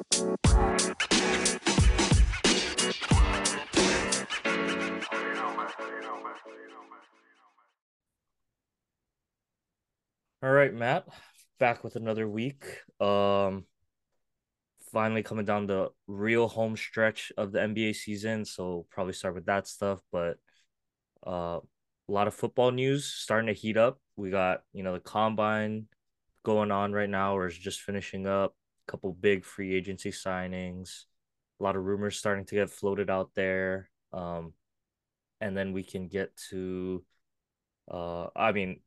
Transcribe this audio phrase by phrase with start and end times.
[0.00, 0.04] All
[10.50, 11.08] right, Matt,
[11.58, 12.64] back with another week.
[13.00, 13.64] Um,
[14.92, 19.46] finally coming down the real home stretch of the NBA season, so probably start with
[19.46, 20.00] that stuff.
[20.12, 20.36] But
[21.26, 23.98] uh, a lot of football news starting to heat up.
[24.14, 25.86] We got you know the combine
[26.44, 28.54] going on right now, or is just finishing up.
[28.88, 31.04] A couple big free agency signings.
[31.60, 33.90] A lot of rumors starting to get floated out there.
[34.12, 34.54] Um,
[35.40, 37.04] and then we can get to,
[37.90, 38.80] uh, I mean,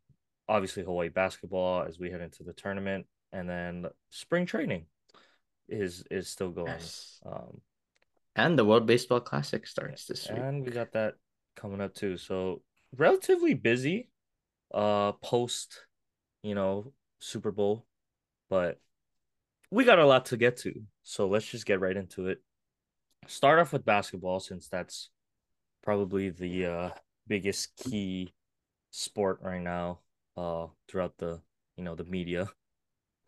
[0.49, 4.85] obviously Hawaii basketball as we head into the tournament, and then spring training
[5.69, 6.67] is is still going.
[6.67, 7.19] Yes.
[7.25, 7.61] Um,
[8.35, 11.15] and the World Baseball Classic starts this week, and we got that
[11.55, 12.17] coming up too.
[12.17, 12.61] So
[12.97, 14.09] relatively busy,
[14.73, 15.85] uh, post,
[16.43, 17.85] you know, Super Bowl,
[18.49, 18.79] but
[19.71, 20.73] we got a lot to get to.
[21.03, 22.39] So let's just get right into it.
[23.27, 25.09] Start off with basketball since that's
[25.83, 26.89] probably the uh,
[27.27, 28.33] biggest key
[28.91, 29.99] sport right now
[30.35, 31.39] uh throughout the
[31.77, 32.45] you know the media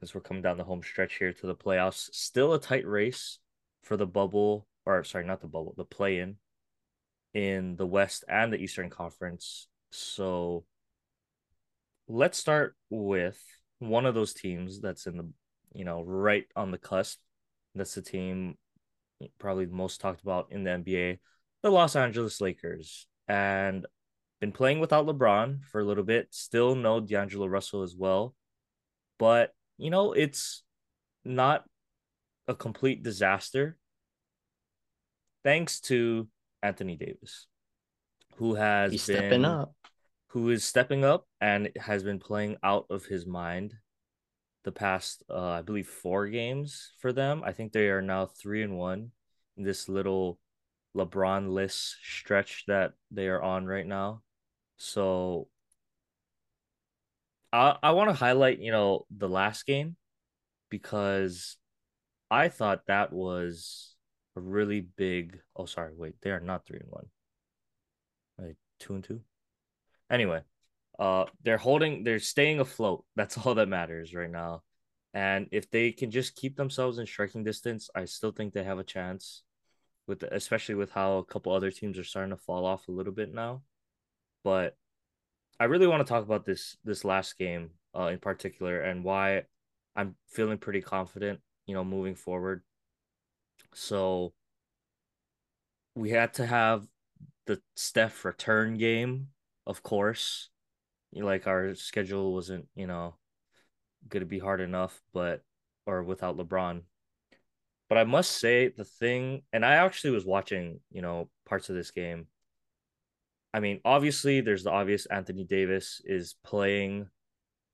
[0.01, 2.13] as we're coming down the home stretch here to the playoffs.
[2.13, 3.39] Still a tight race
[3.83, 6.35] for the bubble, or sorry, not the bubble, the play in
[7.33, 9.67] in the West and the Eastern Conference.
[9.91, 10.65] So
[12.07, 13.41] let's start with
[13.79, 15.29] one of those teams that's in the
[15.73, 17.19] you know right on the cusp.
[17.75, 18.57] That's the team
[19.39, 21.19] probably most talked about in the NBA,
[21.61, 23.07] the Los Angeles Lakers.
[23.27, 23.85] And
[24.41, 26.27] been playing without LeBron for a little bit.
[26.31, 28.35] Still no D'Angelo Russell as well.
[29.17, 30.63] But, you know, it's
[31.23, 31.63] not
[32.47, 33.77] a complete disaster
[35.45, 36.27] thanks to
[36.61, 37.47] Anthony Davis,
[38.35, 39.73] who has He's been stepping up.
[40.27, 43.75] Who is stepping up and has been playing out of his mind
[44.63, 47.43] the past uh, I believe four games for them.
[47.45, 49.11] I think they are now three and one
[49.57, 50.39] in this little
[50.95, 54.21] LeBron list stretch that they are on right now.
[54.77, 55.47] So
[57.51, 59.95] I I want to highlight, you know, the last game
[60.69, 61.57] because
[62.31, 63.95] I thought that was
[64.35, 67.07] a really big oh sorry, wait, they are not three and one.
[68.37, 69.21] Like two and two.
[70.09, 70.41] Anyway,
[70.99, 73.05] uh they're holding they're staying afloat.
[73.15, 74.63] That's all that matters right now.
[75.13, 78.79] And if they can just keep themselves in striking distance, I still think they have
[78.79, 79.43] a chance
[80.07, 82.91] with the, especially with how a couple other teams are starting to fall off a
[82.91, 83.61] little bit now
[84.43, 84.75] but
[85.59, 89.43] I really want to talk about this this last game uh, in particular and why
[89.95, 92.63] I'm feeling pretty confident, you know, moving forward.
[93.73, 94.33] So
[95.95, 96.87] we had to have
[97.45, 99.27] the Steph return game,
[99.65, 100.49] of course.
[101.15, 103.15] Like our schedule wasn't, you know,
[104.07, 105.41] going to be hard enough, but
[105.85, 106.81] or without LeBron.
[107.89, 111.75] But I must say the thing, and I actually was watching, you know, parts of
[111.75, 112.27] this game
[113.53, 117.07] I mean, obviously, there's the obvious Anthony Davis is playing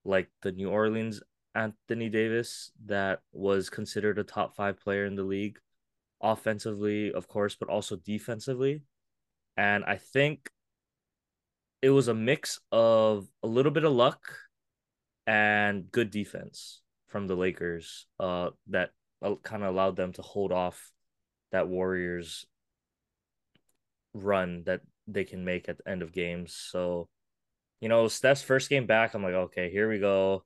[0.04, 1.22] like the New Orleans
[1.56, 5.58] Anthony Davis that was considered a top five player in the league,
[6.22, 8.84] offensively, of course, but also defensively.
[9.56, 10.50] And I think
[11.82, 14.22] it was a mix of a little bit of luck
[15.26, 18.92] and good defense from the Lakers uh, that
[19.22, 20.92] uh, kind of allowed them to hold off
[21.52, 22.46] that Warriors
[24.14, 26.54] run that they can make at the end of games.
[26.54, 27.08] So,
[27.82, 30.44] you know, Steph's first game back, I'm like, okay, here we go.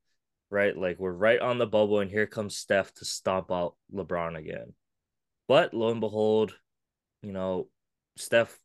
[0.50, 0.78] Right.
[0.78, 4.74] Like we're right on the bubble, and here comes Steph to stomp out LeBron again.
[5.48, 6.54] But lo and behold,
[7.24, 7.70] you know,
[8.18, 8.60] Steph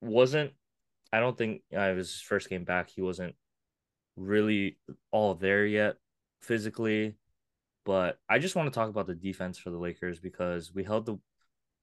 [0.00, 0.52] wasn't,
[1.12, 2.90] I don't think uh, it was his first game back.
[2.90, 3.34] He wasn't
[4.16, 4.78] really
[5.10, 5.96] all there yet
[6.40, 7.16] physically.
[7.84, 11.06] But I just want to talk about the defense for the Lakers because we held
[11.06, 11.18] the,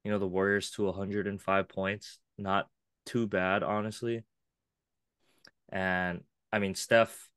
[0.03, 2.19] you know, the Warriors to 105 points.
[2.38, 2.67] Not
[3.06, 4.23] too bad, honestly.
[5.72, 7.29] And I mean, Steph,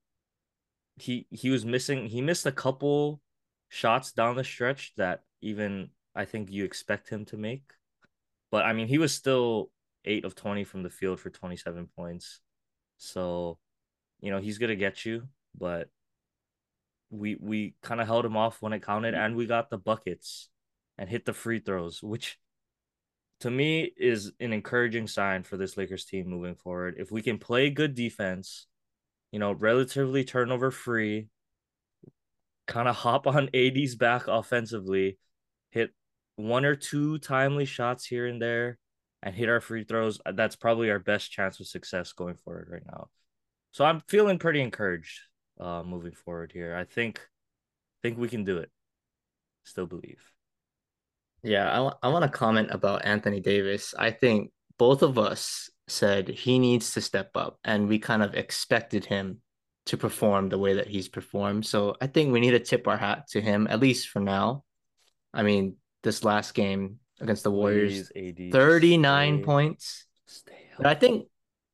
[0.97, 2.07] he he was missing.
[2.07, 3.21] He missed a couple
[3.69, 7.65] shots down the stretch that even I think you expect him to make.
[8.51, 9.71] But I mean, he was still
[10.05, 12.41] eight of twenty from the field for twenty seven points.
[12.99, 13.59] So,
[14.21, 15.29] you know, he's gonna get you,
[15.59, 15.89] but
[17.11, 20.49] we we kind of held him off when it counted, and we got the buckets
[20.99, 22.39] and hit the free throws, which
[23.41, 26.95] to me is an encouraging sign for this Lakers team moving forward.
[26.99, 28.67] If we can play good defense,
[29.33, 31.29] you know, relatively turnover free,
[32.69, 35.19] kind of hop on AD's back offensively,
[35.71, 35.91] hit
[36.37, 38.79] one or two timely shots here and there,
[39.23, 42.69] and hit our free throws, uh, that's probably our best chance of success going forward
[42.71, 43.09] right now.
[43.73, 45.21] So I'm feeling pretty encouraged
[45.61, 46.75] uh moving forward here.
[46.75, 47.21] I think
[48.03, 48.71] think we can do it.
[49.65, 50.21] Still believe.
[51.43, 53.95] Yeah, I, I want to comment about Anthony Davis.
[53.99, 58.35] I think both of us said he needs to step up, and we kind of
[58.35, 59.41] expected him
[59.87, 61.67] to perform the way that he's performed.
[61.67, 64.65] So I think we need to tip our hat to him, at least for now.
[65.35, 70.07] I mean, this last game against the Warriors, Please, AD, 39 stay, points.
[70.27, 71.29] stay But I think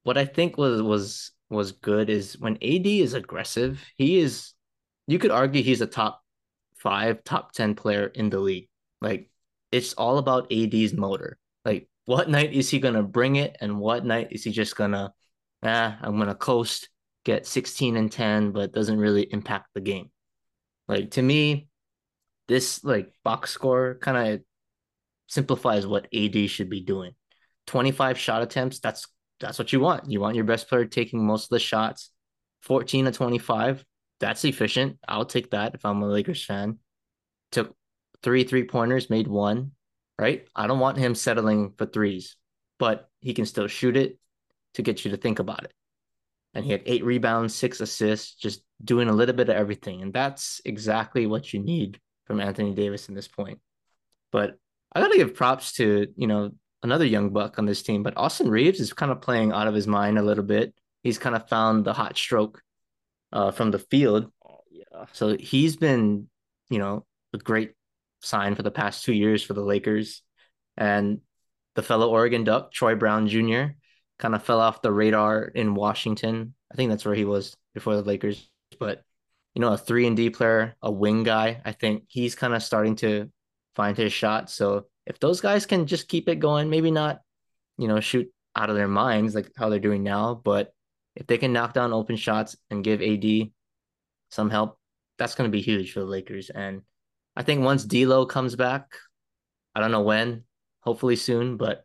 [0.05, 4.53] what I think was was was good is when AD is aggressive, he is
[5.07, 6.23] you could argue he's a top
[6.77, 8.69] five, top 10 player in the league.
[9.01, 9.31] Like
[9.73, 11.39] it's all about AD's motor.
[11.65, 15.13] Like what night is he gonna bring it and what night is he just gonna
[15.63, 16.89] ah, I'm gonna coast,
[17.25, 20.11] get 16 and 10, but doesn't really impact the game.
[20.87, 21.69] Like to me,
[22.49, 24.41] this like box score kind of
[25.29, 27.13] simplifies what AD should be doing.
[27.69, 29.07] 25 shot attempts, that's
[29.41, 30.11] that's what you want.
[30.11, 32.11] You want your best player taking most of the shots.
[32.63, 33.85] 14 to 25,
[34.19, 34.99] that's efficient.
[35.07, 36.79] I'll take that if I'm a Lakers fan.
[37.53, 37.77] Took
[38.23, 39.73] three three pointers, made one,
[40.19, 40.47] right?
[40.57, 42.37] I don't want him settling for threes,
[42.79, 44.19] but he can still shoot it
[44.75, 45.73] to get you to think about it.
[46.55, 50.03] And he had eight rebounds, six assists, just doing a little bit of everything.
[50.03, 53.61] And that's exactly what you need from Anthony Davis in this point.
[54.33, 54.59] But
[54.99, 56.51] I gotta give props to, you know,
[56.83, 58.03] another young buck on this team.
[58.03, 60.75] But Austin Reaves is kind of playing out of his mind a little bit.
[61.03, 62.63] He's kind of found the hot stroke
[63.33, 64.31] uh, from the field.
[64.45, 66.29] Oh yeah, So he's been,
[66.69, 67.75] you know, a great
[68.23, 70.23] sign for the past two years for the Lakers.
[70.77, 71.21] And
[71.77, 73.75] the fellow Oregon Duck, Troy Brown Jr.,
[74.19, 76.55] kind of fell off the radar in Washington.
[76.73, 78.51] I think that's where he was before the Lakers.
[78.81, 79.05] But,
[79.55, 82.63] you know, a three and D player, a wing guy, I think he's kind of
[82.63, 83.31] starting to
[83.79, 84.51] find his shot.
[84.51, 87.21] So if those guys can just keep it going, maybe not,
[87.79, 90.75] you know, shoot out of their minds like how they're doing now, but
[91.15, 93.53] if they can knock down open shots and give AD
[94.33, 94.79] some help,
[95.17, 96.51] that's going to be huge for the Lakers.
[96.51, 96.83] And
[97.37, 98.97] I think once D'Lo comes back,
[99.77, 100.43] I don't know when,
[100.81, 101.85] hopefully soon, but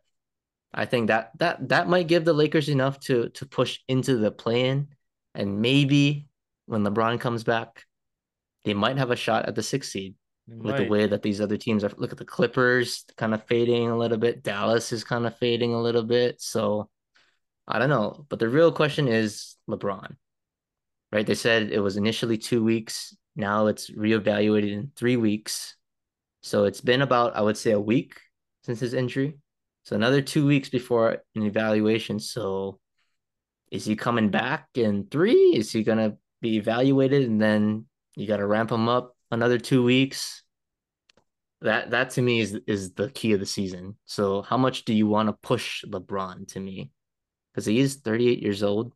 [0.72, 4.32] I think that that that might give the Lakers enough to to push into the
[4.32, 4.88] play-in,
[5.32, 6.26] and maybe
[6.66, 7.84] when LeBron comes back,
[8.64, 11.56] they might have a shot at the sixth seed with the way that these other
[11.56, 11.90] teams are.
[11.96, 14.42] Look at the Clippers kind of fading a little bit.
[14.42, 16.40] Dallas is kind of fading a little bit.
[16.40, 16.90] So
[17.66, 20.16] I don't know, but the real question is LeBron
[21.14, 21.26] right?
[21.26, 23.16] They said it was initially two weeks.
[23.36, 25.76] Now it's reevaluated in three weeks.
[26.42, 28.20] So it's been about, I would say, a week
[28.64, 29.38] since his injury.
[29.84, 32.18] So another two weeks before an evaluation.
[32.18, 32.80] So
[33.70, 35.54] is he coming back in three?
[35.54, 37.86] Is he going to be evaluated and then
[38.16, 40.42] you got to ramp him up another two weeks?
[41.60, 43.96] That that to me is is the key of the season.
[44.04, 46.90] So how much do you want to push LeBron to me?
[47.52, 48.92] Because he is 38 years old.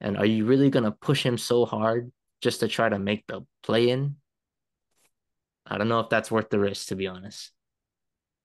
[0.00, 3.42] And are you really gonna push him so hard just to try to make the
[3.62, 4.16] play in?
[5.66, 7.52] I don't know if that's worth the risk, to be honest.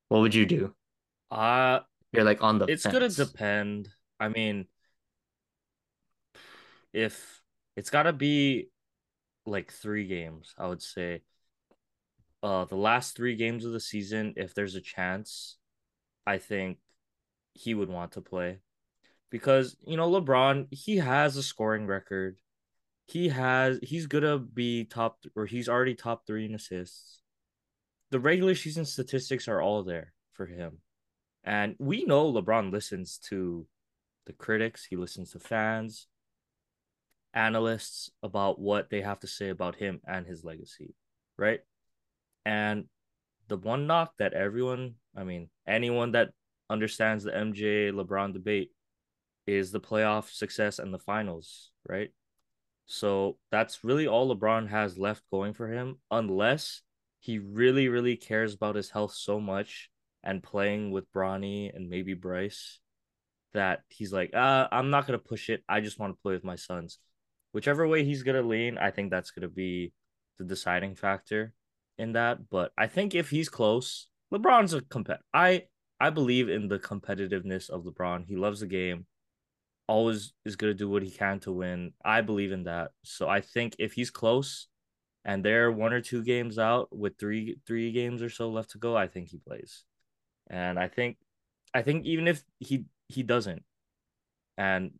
[0.09, 0.73] What would you do?
[1.31, 1.79] Uh
[2.11, 3.89] You're like on the it's gonna depend.
[4.19, 4.67] I mean,
[6.91, 7.41] if
[7.75, 8.69] it's gotta be
[9.45, 11.21] like three games, I would say.
[12.43, 15.57] Uh, the last three games of the season, if there's a chance,
[16.27, 16.77] I think
[17.53, 18.59] he would want to play
[19.33, 22.37] because you know LeBron, he has a scoring record.
[23.05, 27.21] He has he's gonna be top or he's already top three in assists.
[28.11, 30.77] The regular season statistics are all there for him.
[31.43, 33.65] And we know LeBron listens to
[34.27, 36.07] the critics, he listens to fans,
[37.33, 40.93] analysts about what they have to say about him and his legacy,
[41.37, 41.61] right?
[42.45, 42.85] And
[43.47, 46.31] the one knock that everyone, I mean, anyone that
[46.69, 48.71] understands the MJ LeBron debate
[49.45, 52.11] is the playoff success and the finals, right?
[52.85, 56.81] So that's really all LeBron has left going for him, unless
[57.19, 59.89] he really, really cares about his health so much
[60.23, 62.79] and playing with Bronny and maybe Bryce
[63.53, 65.63] that he's like, uh, I'm not gonna push it.
[65.69, 66.99] I just want to play with my sons.
[67.51, 69.93] Whichever way he's gonna lean, I think that's gonna be
[70.37, 71.53] the deciding factor
[71.97, 72.49] in that.
[72.49, 75.19] But I think if he's close, LeBron's a compet.
[75.33, 75.63] I
[75.99, 78.25] I believe in the competitiveness of LeBron.
[78.27, 79.05] He loves the game
[79.87, 81.93] always is going to do what he can to win.
[82.03, 82.91] I believe in that.
[83.03, 84.67] So I think if he's close
[85.25, 88.77] and they're one or two games out with three three games or so left to
[88.77, 89.83] go, I think he plays.
[90.49, 91.17] And I think
[91.73, 93.63] I think even if he he doesn't
[94.57, 94.91] and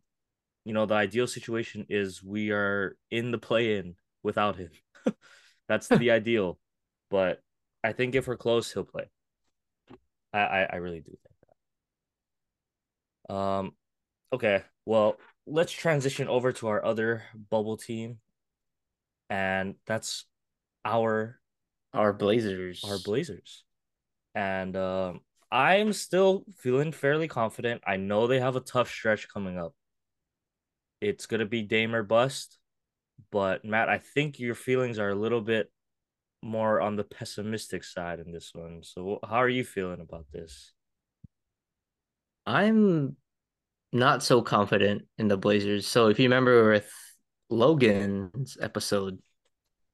[0.64, 4.70] you know the ideal situation is we are in the play in without him.
[5.68, 6.58] That's the ideal.
[7.10, 7.40] But
[7.82, 9.10] I think if we're close, he'll play.
[10.32, 11.18] I I, I really do think
[13.28, 13.34] that.
[13.34, 13.72] Um
[14.32, 14.62] okay.
[14.86, 18.18] Well, let's transition over to our other bubble team
[19.30, 20.26] and that's
[20.84, 21.40] our
[21.92, 22.82] Our Blazers.
[22.84, 23.64] our Blazers.
[24.34, 25.20] And um,
[25.50, 27.82] I'm still feeling fairly confident.
[27.86, 29.74] I know they have a tough stretch coming up.
[31.00, 32.58] It's gonna be Dame or bust,
[33.30, 35.70] but Matt, I think your feelings are a little bit
[36.44, 38.82] more on the pessimistic side in this one.
[38.82, 40.72] So, how are you feeling about this?
[42.46, 43.16] I'm
[43.92, 45.86] not so confident in the Blazers.
[45.86, 46.90] So if you remember with
[47.48, 49.18] Logan's episode,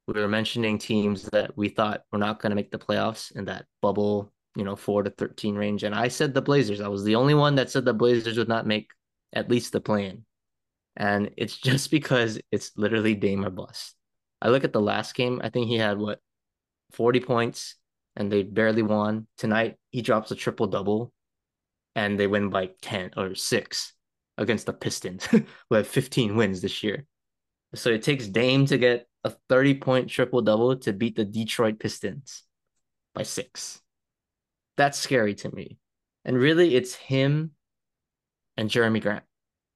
[0.07, 3.45] we were mentioning teams that we thought were not going to make the playoffs in
[3.45, 6.80] that bubble, you know, 4 to 13 range and I said the Blazers.
[6.80, 8.90] I was the only one that said the Blazers would not make
[9.33, 10.25] at least the play-in.
[10.97, 13.95] And it's just because it's literally Dame or bust.
[14.42, 16.21] I look at the last game, I think he had what
[16.92, 17.76] 40 points
[18.16, 19.26] and they barely won.
[19.38, 21.12] Tonight he drops a triple double
[21.94, 23.92] and they win by 10 or 6
[24.38, 27.04] against the Pistons, who have 15 wins this year.
[27.75, 31.78] So it takes Dame to get a 30 point triple double to beat the Detroit
[31.78, 32.42] Pistons
[33.14, 33.80] by six.
[34.76, 35.78] That's scary to me.
[36.25, 37.52] And really, it's him
[38.56, 39.25] and Jerami Grant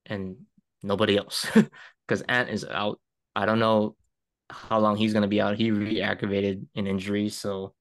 [0.07, 0.37] and
[0.83, 1.47] nobody else
[2.07, 3.01] because Ant is out.
[3.37, 3.97] I don't know
[4.51, 5.57] how long he's going to be out.
[5.57, 7.29] He re-aggravated an injury.
[7.29, 7.75] So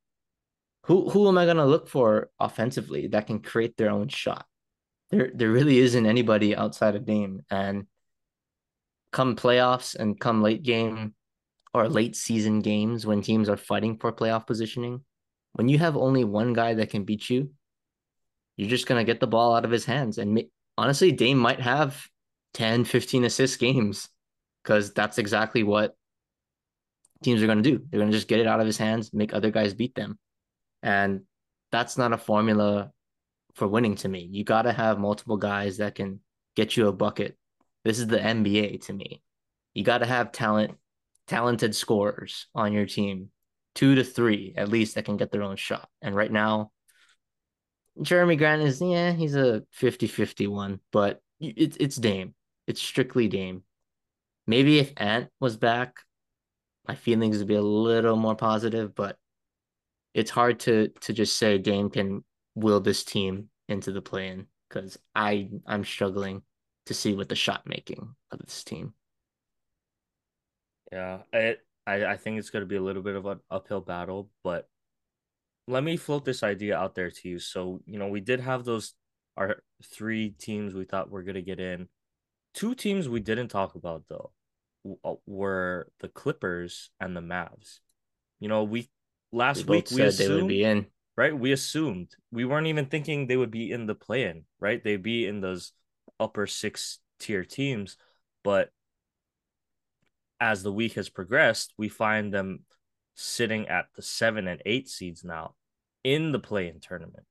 [0.83, 4.45] who who am I going to look for offensively that can create their own shot?
[5.11, 7.41] There there really isn't anybody outside of Dame.
[7.49, 7.87] And
[9.11, 11.13] come playoffs and come late game
[11.73, 15.01] or late season games when teams are fighting for playoff positioning,
[15.53, 17.51] when you have only one guy that can beat you,
[18.57, 20.17] you're just going to get the ball out of his hands.
[20.17, 20.43] And
[20.77, 22.07] honestly, Dame might have
[22.55, 24.09] 10, 15 assist games
[24.63, 25.95] because that's exactly what
[27.23, 27.83] teams are going to do.
[27.89, 30.17] They're going to just get it out of his hands, make other guys beat them.
[30.81, 31.21] And
[31.71, 32.91] that's not a formula
[33.55, 34.27] for winning to me.
[34.31, 36.19] You got to have multiple guys that can
[36.55, 37.37] get you a bucket.
[37.83, 39.21] This is the NBA to me.
[39.73, 40.75] You got to have talent
[41.27, 43.29] talented scorers on your team,
[43.75, 45.87] two to three at least that can get their own shot.
[46.01, 46.71] And right now,
[47.99, 52.33] Jerami Grant is, yeah, he's a 50 50 one, but it's, it's Dame.
[52.67, 53.63] It's strictly Dame.
[54.47, 55.97] Maybe if Ant was back,
[56.87, 59.17] my feelings would be a little more positive, but
[60.13, 62.23] it's hard to to just say Dame can
[62.55, 66.43] will this team into the play-in because I I'm struggling
[66.87, 68.93] to see what the shot making of this team.
[70.91, 71.59] Yeah, it.
[71.87, 74.67] I I think it's going to be a little bit of an uphill battle, but
[75.67, 77.39] let me float this idea out there to you.
[77.39, 78.93] So you know, we did have those
[79.37, 81.87] our three teams we thought were going to get in.
[82.53, 84.31] Two teams we didn't talk about though
[85.05, 87.79] Uh, were the Clippers and the Mavs.
[88.39, 88.89] You know, we
[89.31, 90.87] last we week we assumed they would be in.
[91.15, 94.43] Right, we assumed we weren't even thinking they would be in the play-in.
[94.59, 95.71] Right, they'd be in those
[96.19, 97.97] upper six tier teams,
[98.43, 98.71] but
[100.39, 102.65] as the week has progressed, we find them
[103.15, 105.55] sitting at the seven and eight seeds now
[106.03, 107.25] in the play-in tournament,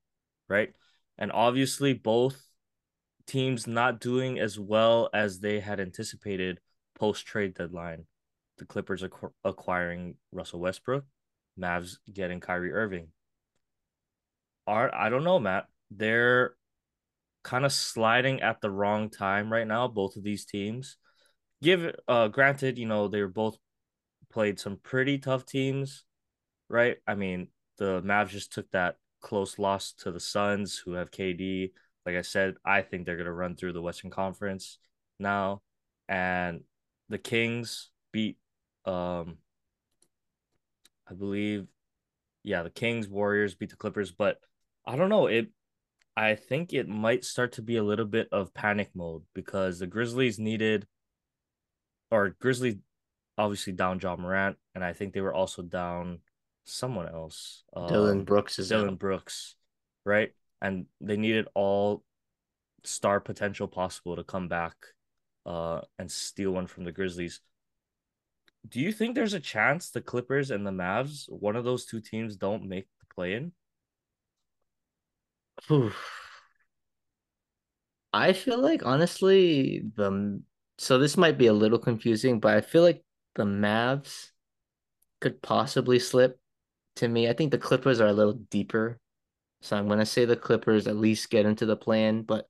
[0.49, 0.73] right?
[1.19, 2.41] And obviously, both
[3.27, 6.61] teams not doing as well as they had anticipated
[7.03, 8.07] post trade deadline.
[8.59, 11.05] The Clippers acqu- acquiring Russell Westbrook,
[11.59, 13.09] Mavs getting Kyrie Irving.
[14.69, 15.67] Are I don't know, Matt.
[15.91, 16.55] They're
[17.43, 19.89] kind of sliding at the wrong time right now.
[19.89, 20.97] Both of these teams
[21.61, 23.59] give uh granted, you know, they were both
[24.31, 26.05] played some pretty tough teams,
[26.69, 26.99] right?
[27.05, 31.73] I mean, the Mavs just took that close loss to the Suns, who have KD.
[32.07, 34.79] Like I said, I think they're gonna run through the Western Conference
[35.19, 35.63] now.
[36.09, 36.63] And
[37.13, 38.39] the Kings beat
[38.85, 39.37] um
[41.09, 41.67] I believe
[42.43, 44.39] yeah, the Kings, Warriors beat the Clippers, but
[44.85, 45.27] I don't know.
[45.27, 45.49] It
[46.17, 49.87] I think it might start to be a little bit of panic mode because the
[49.87, 50.87] Grizzlies needed
[52.11, 52.81] or Grizzly
[53.39, 56.21] obviously down Ja Morant, and I think they were also down
[56.65, 57.63] someone else.
[57.89, 58.99] Dillon um, Brooks is Dillon out.
[58.99, 59.57] Brooks,
[60.05, 60.33] right?
[60.61, 62.05] And they needed all
[62.85, 64.75] star potential possible to come back
[65.47, 67.41] uh and steal one from the Grizzlies.
[68.69, 72.01] Do you think there's a chance the Clippers and the Mavs, one of those two
[72.01, 73.53] teams, don't make the play in?
[78.13, 80.43] I feel like honestly, the
[80.79, 84.31] so this might be a little confusing, but I feel like the Mavs
[85.21, 86.39] could possibly slip
[86.97, 87.29] to me.
[87.29, 88.99] I think the Clippers are a little deeper.
[89.61, 92.49] So I'm gonna say the Clippers at least get into the play-in, but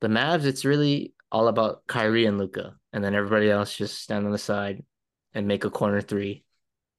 [0.00, 4.26] the Mavs, it's really all about Kyrie and Luka, and then everybody else just stand
[4.26, 4.84] on the side
[5.34, 6.44] and make a corner three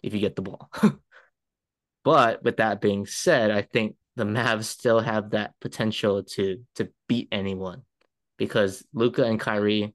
[0.04, 0.70] if you get the ball.
[2.04, 6.90] but with that being said, I think the Mavs still have that potential to to
[7.08, 7.84] beat anyone
[8.38, 9.94] because Luka and Kyrie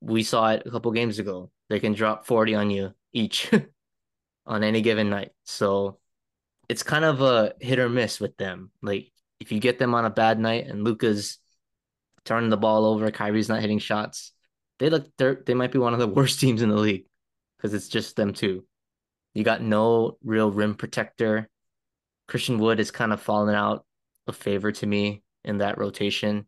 [0.00, 1.50] we saw it a couple games ago.
[1.68, 3.50] They can drop 40 on you each
[4.46, 5.32] on any given night.
[5.44, 5.98] So
[6.68, 8.70] it's kind of a hit or miss with them.
[8.82, 9.10] Like
[9.40, 11.38] if you get them on a bad night and Luka's
[12.28, 14.32] turning the ball over, Kyrie's not hitting shots,
[14.78, 17.06] they look they they might be one of the worst teams in the league
[17.56, 18.64] because it's just them two.
[19.34, 21.48] You got no real rim protector.
[22.28, 23.84] Christian Wood is kind of falling out
[24.26, 26.46] of favor to me in that rotation.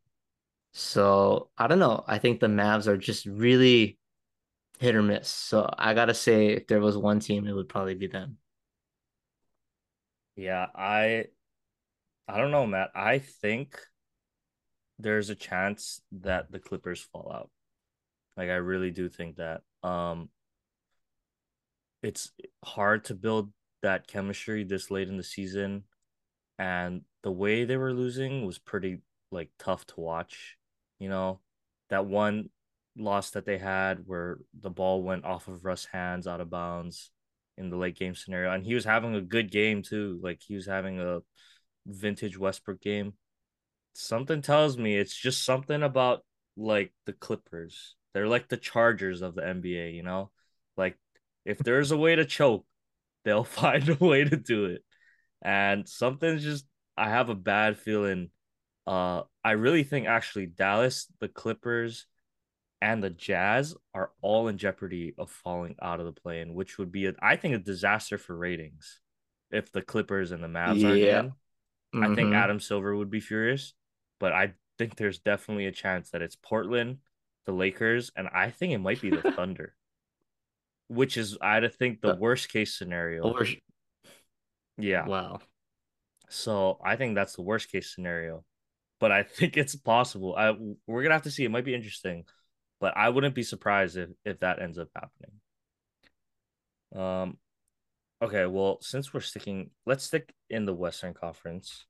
[0.72, 2.04] So I don't know.
[2.06, 3.99] I think the Mavs are just really
[4.78, 5.28] hit or miss.
[5.28, 8.37] So I gotta say, if there was one team, it would probably be them.
[10.37, 11.26] Yeah, I
[12.28, 12.90] I don't know, Matt.
[12.94, 13.80] I think
[15.02, 17.50] there's a chance that the Clippers fall out.
[18.37, 19.62] Like I really do think that.
[19.83, 20.28] Um
[22.02, 22.33] it's
[22.64, 23.52] hard to build
[23.83, 25.85] that chemistry this late in the season
[26.59, 28.99] and the way they were losing was pretty
[29.30, 30.57] like tough to watch.
[30.99, 31.40] You know,
[31.88, 32.50] that one
[32.97, 37.11] loss that they had where the ball went off of Russ' hands out of bounds
[37.57, 40.21] in the late game scenario, and he was having a good game too.
[40.23, 41.21] Like he was having a
[41.87, 43.14] vintage Westbrook game.
[43.94, 46.25] Something tells me it's just something about
[46.56, 47.94] like the Clippers.
[48.14, 50.30] They're like the Chargers of the NBA, you know?
[50.76, 50.97] Like
[51.44, 52.66] if there's a way to choke,
[53.25, 54.85] they'll find a way to do it.
[55.42, 56.66] And something's just
[56.97, 58.30] I have a bad feeling.
[58.87, 62.06] Uh I really think actually Dallas, the Clippers,
[62.82, 66.90] and the Jazz are all in jeopardy of falling out of the play-in, which would
[66.90, 69.00] be, a, I think, a disaster for ratings
[69.50, 71.32] if the Clippers and the Mavs are in.
[71.94, 72.02] Mm-hmm.
[72.02, 72.35] I think mm-hmm.
[72.35, 73.75] Adam Silver would be furious,
[74.20, 76.98] but I think there's definitely a chance that it's Portland,
[77.46, 79.74] the Lakers, and I think it might be the Thunder,
[80.88, 83.22] which is I think the worst case scenario.
[83.24, 83.46] Over...
[84.78, 85.06] Yeah.
[85.06, 85.40] Wow.
[86.28, 88.44] So I think that's the worst case scenario,
[89.00, 90.36] but I think it's possible.
[90.36, 90.54] I
[90.86, 91.44] we're gonna have to see.
[91.44, 92.24] It might be interesting
[92.80, 95.40] but I wouldn't be surprised if if that ends up happening.
[96.96, 97.38] Um,
[98.22, 101.86] okay, well, since we're sticking, let's stick in the Western Conference,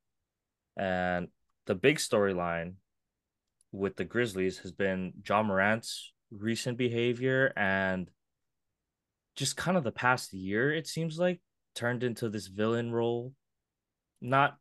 [0.77, 1.29] and
[1.67, 2.75] the big storyline
[3.73, 8.11] with the Grizzlies has been Ja Morant's recent behavior and
[9.37, 10.73] just kind of the past year.
[10.73, 11.41] It seems like
[11.75, 13.33] turned into this villain role.
[14.21, 14.57] Not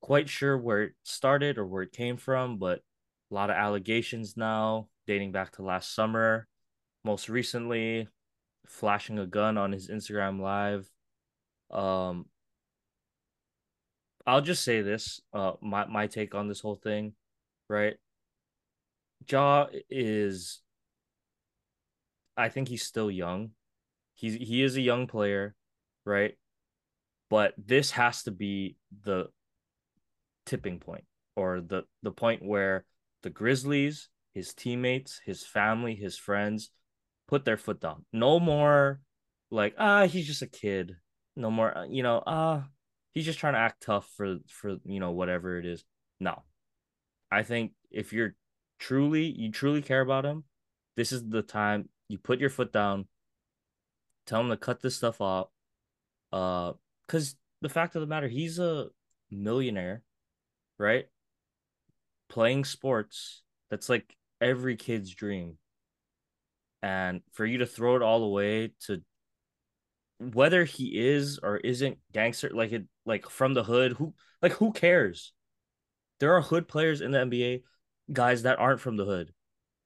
[0.00, 2.80] quite sure where it started or where it came from, but
[3.30, 6.46] a lot of allegations now dating back to last summer.
[7.04, 8.08] Most recently,
[8.66, 10.90] flashing a gun on his Instagram live.
[11.70, 12.26] Um,
[14.30, 17.14] I'll just say this, uh, my my take on this whole thing,
[17.68, 17.96] right?
[19.28, 20.62] Ja is,
[22.36, 23.50] I think he's still young.
[24.14, 25.56] He's he is a young player,
[26.04, 26.38] right?
[27.28, 29.30] But this has to be the
[30.46, 32.84] tipping point or the the point where
[33.22, 36.70] the Grizzlies his teammates, his family, his friends
[37.26, 38.04] put their foot down.
[38.12, 39.00] No more
[39.50, 40.96] like, ah, he's just a kid.
[41.34, 42.68] No more, uh, you know, ah,
[43.12, 45.84] he's just trying to act tough for for you know whatever it is.
[46.18, 46.42] No.
[47.30, 48.34] I think if you're
[48.78, 50.44] truly you truly care about him,
[50.96, 53.06] this is the time you put your foot down,
[54.26, 55.48] tell him to cut this stuff off.
[56.32, 56.72] Uh
[57.08, 58.88] cuz the fact of the matter, he's a
[59.30, 60.02] millionaire,
[60.78, 61.06] right?
[62.28, 63.42] Playing sports.
[63.70, 65.58] That's like every kid's dream.
[66.82, 69.02] And for you to throw it all away to
[70.20, 74.72] whether he is or isn't gangster like it like from the hood, who like who
[74.72, 75.32] cares?
[76.20, 77.62] There are hood players in the NBA,
[78.12, 79.32] guys that aren't from the hood,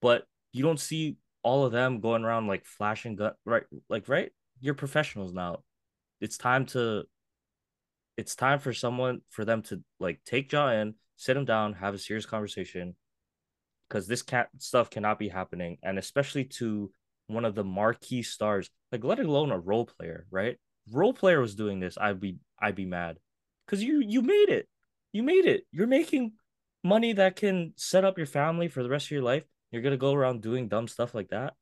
[0.02, 4.32] but you don't see all of them going around like flashing gun right like right
[4.60, 5.62] you're professionals now
[6.22, 7.04] it's time to
[8.16, 11.92] it's time for someone for them to like take Ja in sit him down have
[11.92, 12.96] a serious conversation
[13.88, 16.90] because this cat stuff cannot be happening, and especially to
[17.26, 20.56] one of the marquee stars, like let alone a role player, right?
[20.90, 23.18] Role player was doing this, I'd be I'd be mad,
[23.66, 24.68] because you you made it,
[25.12, 25.66] you made it.
[25.72, 26.32] You're making
[26.82, 29.44] money that can set up your family for the rest of your life.
[29.70, 31.54] You're gonna go around doing dumb stuff like that,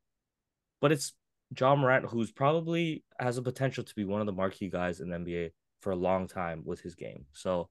[0.81, 1.15] but it's
[1.59, 5.11] Ja Morant who's probably has a potential to be one of the marquee guys in
[5.11, 7.27] the NBA for a long time with his game.
[7.33, 7.69] So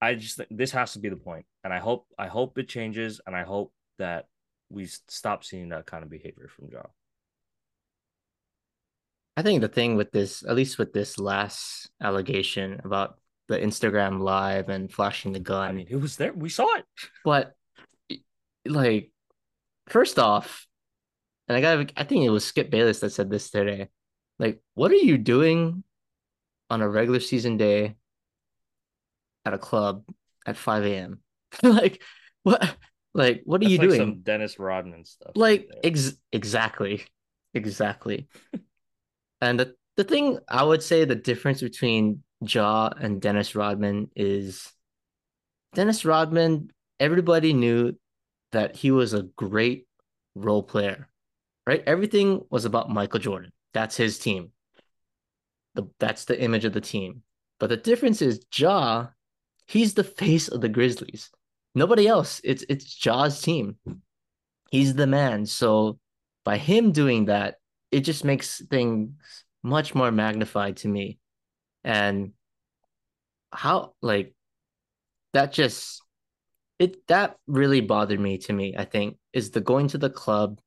[0.00, 2.68] I just think this has to be the point, and I hope I hope it
[2.68, 4.26] changes, and I hope that
[4.70, 6.82] we stop seeing that kind of behavior from Ja.
[9.36, 14.20] I think the thing with this, at least with this last allegation about the Instagram
[14.20, 16.32] live and flashing the gun, I mean, it was there.
[16.32, 16.84] We saw it,
[17.24, 17.54] but
[18.64, 19.10] like,
[19.88, 20.66] first off,
[21.48, 23.88] and I got, I think it was Skip Bayless that said this today.
[24.38, 25.82] Like, what are you doing
[26.70, 27.96] on a regular season day
[29.44, 30.04] at a club
[30.46, 31.20] at 5 a.m.
[31.62, 32.02] like
[32.42, 32.76] what
[33.14, 34.00] like what are That's you like doing?
[34.00, 35.32] Some Dennis Rodman stuff.
[35.34, 37.04] Like ex- exactly.
[37.54, 38.28] Exactly.
[39.40, 44.72] and the, the thing I would say the difference between Ja and Dennis Rodman is
[45.74, 47.96] Dennis Rodman, everybody knew
[48.52, 49.86] that he was a great
[50.34, 51.08] role player,
[51.66, 51.82] right?
[51.86, 53.52] Everything was about Michael Jordan.
[53.72, 54.50] That's his team.
[55.74, 57.22] The, that's the image of the team.
[57.60, 59.08] But the difference is Ja,
[59.66, 61.30] he's the face of the Grizzlies.
[61.74, 62.40] Nobody else.
[62.44, 63.76] It's it's Ja's team.
[64.70, 65.46] He's the man.
[65.46, 65.98] So
[66.44, 67.56] by him doing that,
[67.90, 69.10] it just makes things
[69.62, 71.18] much more magnified to me.
[71.84, 72.32] And
[73.52, 74.34] how like
[75.32, 76.02] that just
[76.78, 80.60] it that really bothered me to me, I think, is the going to the club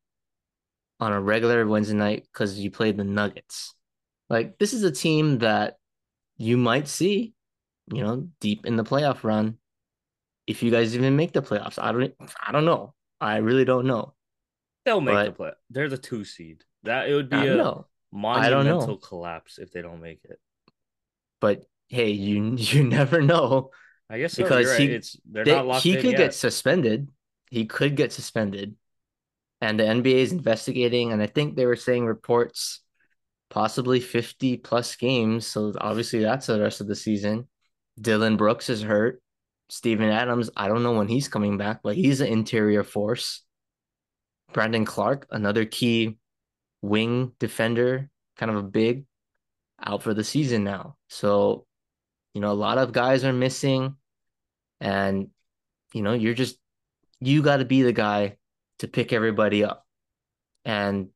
[1.00, 3.74] on a regular Wednesday night because you played the Nuggets.
[4.30, 5.76] Like this is a team that
[6.38, 7.34] you might see,
[7.92, 9.58] you know, deep in the playoff run.
[10.48, 12.94] If you guys even make the playoffs, I don't I don't know.
[13.22, 14.14] I really don't know.
[14.86, 15.52] They'll make But- the play.
[15.70, 16.64] They're the two seed.
[16.84, 17.88] That it would be I don't a know.
[18.12, 18.96] monumental know.
[18.98, 20.40] collapse if they don't make it.
[21.40, 23.72] But hey, you you never know.
[24.10, 24.80] I guess so, Because right.
[24.80, 26.18] he- it's they're They- not locked he could yet.
[26.18, 27.10] get suspended.
[27.50, 28.76] He could get suspended.
[29.62, 32.82] And the NBA is investigating, and I think they were saying reports
[33.50, 35.48] possibly 50 plus games.
[35.48, 37.48] So obviously that's the rest of the season.
[38.02, 39.22] Dillon Brooks is hurt.
[39.70, 43.44] Steven Adams, I don't know when he's coming back, but he's an interior force.
[44.54, 46.18] Brandon Clarke, another key
[46.82, 49.06] wing defender, kind of a big,
[49.84, 50.96] out for the season now.
[51.10, 51.66] So,
[52.34, 53.96] you know, a lot of guys are missing.
[54.80, 55.30] And,
[55.94, 56.58] you know, you're just,
[57.20, 58.38] you got to be the guy
[58.80, 59.86] to pick everybody up.
[60.66, 61.10] And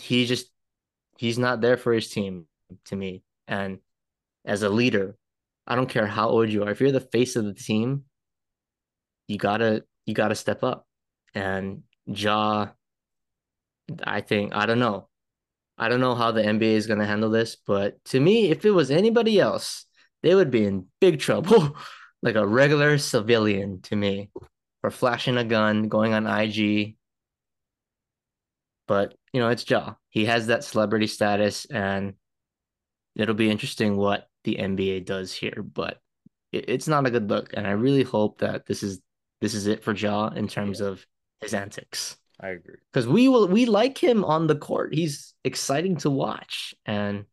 [0.00, 0.50] he just,
[1.16, 2.46] he's not there for his team
[2.86, 3.22] to me.
[3.46, 3.78] And
[4.44, 5.16] as a leader,
[5.68, 6.70] I don't care how old you are.
[6.70, 8.04] If you're the face of the team,
[9.28, 10.86] you gotta you gotta step up.
[11.34, 12.68] And Ja,
[14.02, 15.08] I think I don't know.
[15.76, 18.70] I don't know how the NBA is gonna handle this, but to me, if it
[18.70, 19.84] was anybody else,
[20.22, 21.76] they would be in big trouble,
[22.22, 24.30] like a regular civilian to me,
[24.80, 26.96] for flashing a gun, going on IG.
[28.86, 29.94] But you know, it's Ja.
[30.08, 32.14] He has that celebrity status, and
[33.14, 35.62] it'll be interesting what the NBA does here.
[35.62, 35.98] But
[36.52, 39.00] it, it's not a good look, and I really hope that this is
[39.40, 41.04] this is it for Ja in terms of
[41.40, 42.16] his antics.
[42.40, 42.76] I agree.
[42.92, 44.94] Because we will we like him on the court.
[44.94, 47.24] He's exciting to watch, and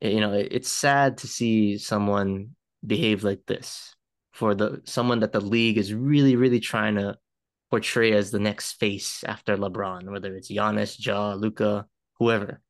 [0.00, 2.50] you know it, it's sad to see someone
[2.86, 3.94] behave like this
[4.32, 7.16] for the someone that the league is really really trying to
[7.70, 11.86] portray as the next face after LeBron, whether it's Giannis, Ja, Luka,
[12.20, 12.60] whoever,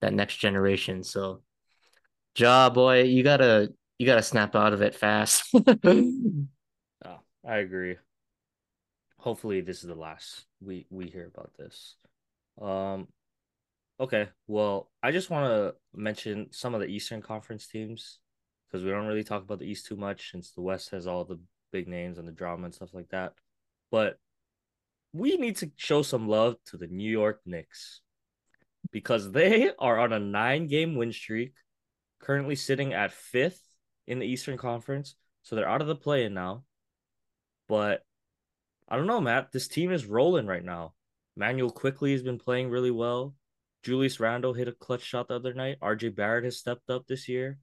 [0.00, 1.04] that next generation.
[1.04, 1.42] So,
[2.36, 5.44] Ja, boy, you gotta you gotta snap out of it fast.
[7.04, 7.96] Oh, I agree.
[9.18, 11.96] Hopefully this is the last we we hear about this.
[12.60, 13.08] Um
[13.98, 18.18] okay, well, I just want to mention some of the Eastern Conference teams
[18.66, 21.24] because we don't really talk about the East too much since the West has all
[21.24, 21.38] the
[21.72, 23.34] big names and the drama and stuff like that.
[23.90, 24.18] But
[25.12, 28.00] we need to show some love to the New York Knicks
[28.92, 31.52] because they are on a 9-game win streak,
[32.20, 33.60] currently sitting at 5th
[34.06, 35.14] in the Eastern Conference.
[35.42, 36.64] So they're out of the play-in now.
[37.68, 38.02] But
[38.88, 39.52] I don't know, Matt.
[39.52, 40.94] This team is rolling right now.
[41.36, 43.34] Immanuel Quickley has been playing really well.
[43.82, 45.78] Julius Randle hit a clutch shot the other night.
[45.80, 47.58] RJ Barrett has stepped up this year.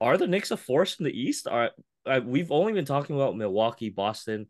[0.00, 1.46] Are the Knicks a force in the East?
[1.46, 1.70] Are
[2.06, 4.46] uh, we've only been talking about Milwaukee, Boston,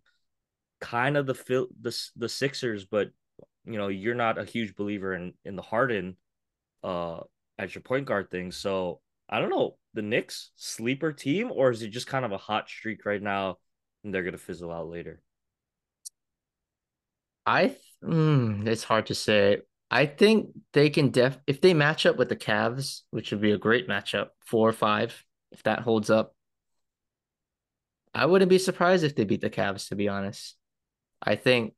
[0.81, 3.11] kind of the the the Sixers, but
[3.65, 6.17] you know you're not a huge believer in in the Harden,
[6.83, 7.21] uh,
[7.59, 8.53] as your point guard thing.
[8.53, 12.39] So I don't know the Knicks sleeper team, or is it just kind of a
[12.39, 13.59] hot streak right now,
[14.03, 15.21] and they're gonna fizzle out later?
[17.47, 19.59] I mm, it's hard to say.
[19.91, 23.53] I think they can def if they match up with the Cavs, which would be
[23.53, 26.35] a great matchup, four or five, if that holds up.
[28.15, 30.57] I wouldn't be surprised if they beat the Cavs, to be honest.
[31.23, 31.75] I think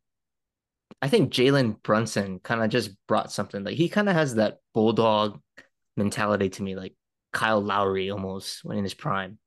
[1.02, 3.64] I think Jalen Brunson kind of just brought something.
[3.64, 5.40] Like he kind of has that bulldog
[5.96, 6.94] mentality to me, like
[7.32, 9.38] Kyle Lowry almost when in his prime.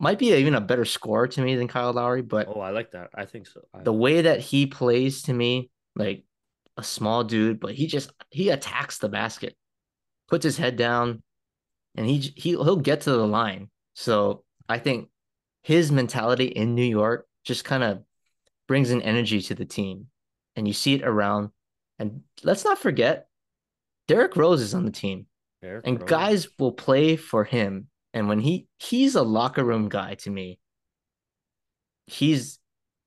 [0.00, 2.90] Might be even a better scorer to me than Kyle Lowry, but Oh, I like
[2.92, 3.10] that.
[3.14, 3.62] I think so.
[3.72, 6.24] I, the way that he plays to me, like
[6.76, 9.56] a small dude, but he just he attacks the basket,
[10.28, 11.22] puts his head down,
[11.94, 13.70] and he he he'll get to the line.
[13.94, 15.08] So I think
[15.62, 18.02] his mentality in New York just kind of
[18.66, 20.08] brings an energy to the team,
[20.56, 21.50] and you see it around.
[22.00, 23.28] And let's not forget,
[24.08, 25.26] Derrick Rose is on the team,
[25.84, 27.88] And guys will play for him.
[28.12, 30.58] And when he he's a locker room guy to me,
[32.06, 32.58] he's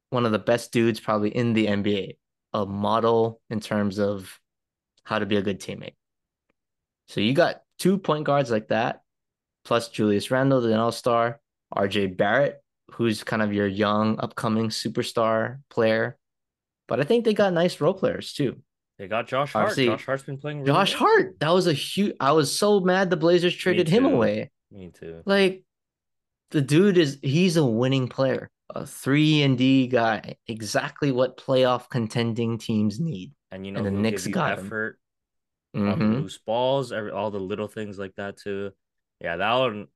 [0.10, 2.18] one of the best dudes probably in the NBA,
[2.54, 4.40] a model in terms of
[5.04, 5.96] how to be a good teammate.
[7.08, 9.02] So you got two point guards like that
[9.68, 11.42] plus Julius Randle, the All Star,
[11.76, 16.18] RJ Barrett, who's kind of your young, upcoming superstar player.
[16.88, 18.62] But I think they got nice role players too.
[18.98, 19.70] They got Josh Hart.
[19.70, 21.10] Obviously, Josh Hart's been playing really Josh well.
[21.10, 22.16] Hart, that was a huge.
[22.20, 24.52] I was so mad the Blazers traded him away.
[24.72, 25.22] Me too.
[25.26, 25.64] Like
[26.52, 31.90] the dude is he's a winning player, a three and D guy, exactly what playoff
[31.90, 33.34] contending teams need.
[33.52, 34.66] And you know, And the Knicks got him.
[34.66, 35.00] effort
[35.74, 36.22] the Mhm.
[36.22, 38.72] loose balls, every, all the little things like that too.
[39.22, 39.88] Yeah, that one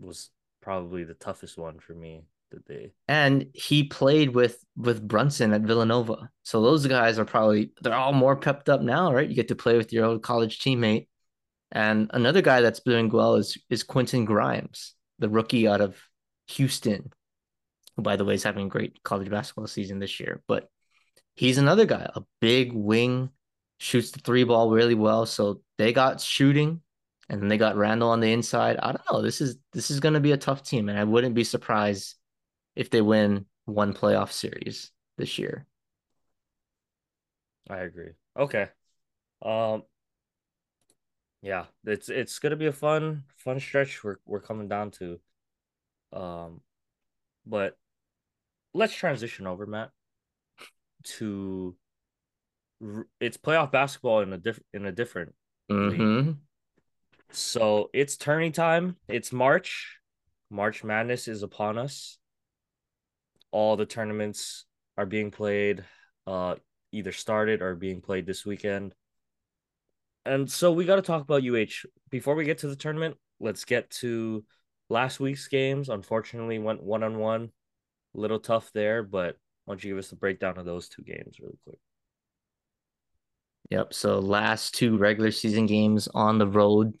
[0.00, 2.92] was probably the toughest one for me that they.
[3.08, 8.12] And he played with with Brunson at Villanova, so those guys are probably they're all
[8.12, 9.28] more pepped up now, right?
[9.28, 11.08] You get to play with your old college teammate.
[11.70, 15.96] And another guy that's doing well is is Quentin Grimes, the rookie out of
[16.48, 17.12] Houston,
[17.96, 20.42] who by the way is having a great college basketball season this year.
[20.46, 20.68] But
[21.34, 23.30] he's another guy, a big wing,
[23.78, 25.26] shoots the three ball really well.
[25.26, 26.80] So they got shooting,
[27.28, 28.78] and then they got Randle on the inside.
[28.78, 29.22] I don't know.
[29.22, 32.16] This is this is going to be a tough team, and I wouldn't be surprised
[32.74, 35.66] if they win one playoff series this year.
[37.68, 38.10] I agree.
[38.38, 38.68] Okay.
[39.44, 39.82] Um.
[41.42, 44.02] Yeah, it's it's gonna be a fun fun stretch.
[44.04, 45.18] We're we're coming down to.
[46.12, 46.60] Um,
[47.46, 47.76] but
[48.74, 49.90] let's transition over, Matt,
[51.04, 51.76] to
[53.20, 55.34] it's playoff basketball in a different in a different
[55.70, 56.32] Mm-hmm.
[57.30, 58.96] So it's turning time.
[59.08, 59.98] It's March.
[60.50, 62.18] March Madness is upon us.
[63.52, 64.64] All the tournaments
[64.98, 65.84] are being played,
[66.26, 66.56] uh,
[66.90, 68.94] either started or being played this weekend.
[70.24, 71.86] And so we got to talk about UH.
[72.10, 74.44] Before we get to the tournament, let's get to
[74.88, 75.88] last week's games.
[75.88, 77.50] Unfortunately, went one on one.
[78.14, 81.38] Little tough there, but why don't you give us the breakdown of those two games
[81.40, 81.78] really quick?
[83.70, 83.94] Yep.
[83.94, 86.94] So last two regular season games on the road.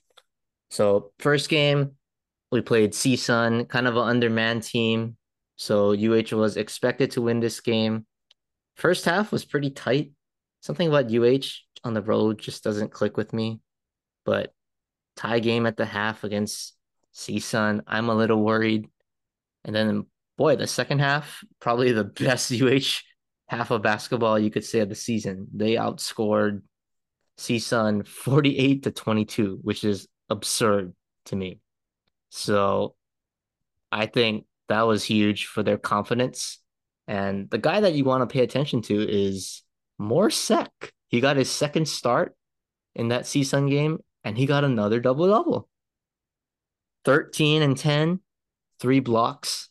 [0.70, 1.92] So first game,
[2.50, 5.16] we played CSUN, kind of an undermanned team.
[5.56, 8.06] So UH was expected to win this game.
[8.76, 10.12] First half was pretty tight.
[10.60, 11.46] Something about UH
[11.84, 13.60] on the road just doesn't click with me.
[14.24, 14.52] But
[15.16, 16.74] tie game at the half against
[17.14, 18.88] CSUN, I'm a little worried.
[19.64, 20.06] And then,
[20.38, 23.02] boy, the second half, probably the best UH
[23.48, 25.48] half of basketball you could say of the season.
[25.52, 26.62] They outscored
[27.38, 30.94] CSUN 48 to 22, which is absurd
[31.26, 31.60] to me.
[32.30, 32.94] So
[33.90, 36.58] I think that was huge for their confidence.
[37.06, 39.62] And the guy that you want to pay attention to is
[39.98, 40.92] Mor Seck.
[41.08, 42.34] He got his second start
[42.94, 45.68] in that CSUN game, and he got another double double
[47.04, 48.20] 13 and 10,
[48.80, 49.68] three blocks.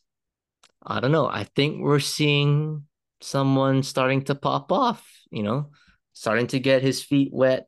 [0.84, 1.26] I don't know.
[1.26, 2.84] I think we're seeing
[3.20, 5.70] someone starting to pop off, you know,
[6.12, 7.66] starting to get his feet wet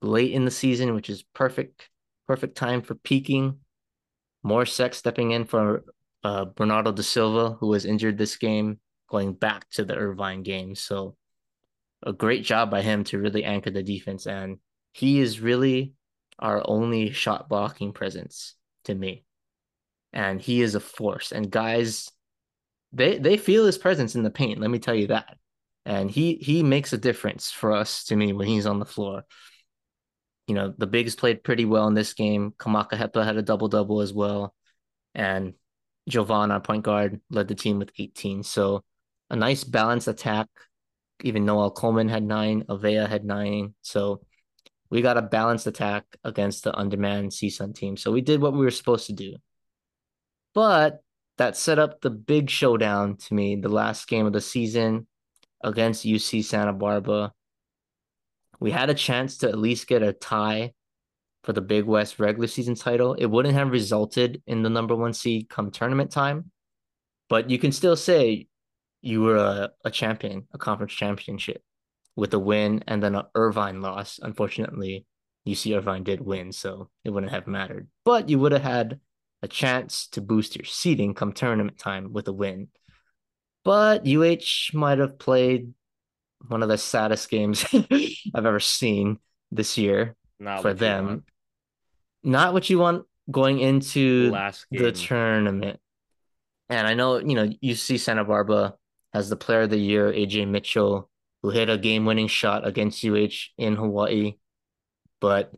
[0.00, 1.88] late in the season, which is perfect,
[2.26, 3.58] perfect time for peaking.
[4.42, 5.84] Mor Seck stepping in for
[6.24, 8.78] uh, Bernardo da Silva, who was injured this game,
[9.10, 10.74] going back to the Irvine game.
[10.74, 11.16] So
[12.02, 14.26] a great job by him to really anchor the defense.
[14.26, 14.58] And
[14.92, 15.94] he is really
[16.38, 18.54] our only shot blocking presence
[18.84, 19.24] to me.
[20.12, 21.32] And he is a force.
[21.32, 22.10] And guys,
[22.92, 25.36] they they feel his presence in the paint, let me tell you that.
[25.86, 29.24] And he he makes a difference for us to me when he's on the floor.
[30.46, 32.52] You know, the bigs played pretty well in this game.
[32.58, 34.54] Kamaka Hepa had a double double as well.
[35.14, 35.54] And
[36.16, 38.42] Our point guard, led the team with 18.
[38.42, 38.82] So
[39.30, 40.48] a nice balanced attack.
[41.22, 43.74] Even Noel Coleman had nine, Avea had nine.
[43.82, 44.22] So
[44.90, 47.96] we got a balanced attack against the undermanned CSUN team.
[47.96, 49.36] So we did what we were supposed to do.
[50.54, 51.02] But
[51.38, 55.06] that set up the big showdown to me, the last game of the season
[55.62, 57.32] against UC Santa Barbara.
[58.60, 60.72] We had a chance to at least get a tie
[61.44, 63.14] for the Big West regular season title.
[63.14, 66.50] It wouldn't have resulted in the number one seed come tournament time,
[67.28, 68.46] but you can still say
[69.00, 71.62] you were a, a champion, a conference championship
[72.14, 74.20] with a win and then an Irvine loss.
[74.22, 75.06] Unfortunately,
[75.46, 77.88] UC Irvine did win, so it wouldn't have mattered.
[78.04, 79.00] But you would have had
[79.42, 82.68] a chance to boost your seeding come tournament time with a win.
[83.64, 85.72] But UH might have played
[86.48, 87.64] one of the saddest games
[88.34, 89.18] I've ever seen
[89.50, 91.24] this year Not for them.
[92.24, 94.30] Not what you want going into
[94.70, 95.80] the tournament.
[96.68, 98.74] And I know, you know, UC Santa Barbara
[99.12, 101.10] has the player of the year, AJ Mitchell,
[101.42, 104.34] who hit a game winning shot against UH in Hawaii.
[105.20, 105.52] But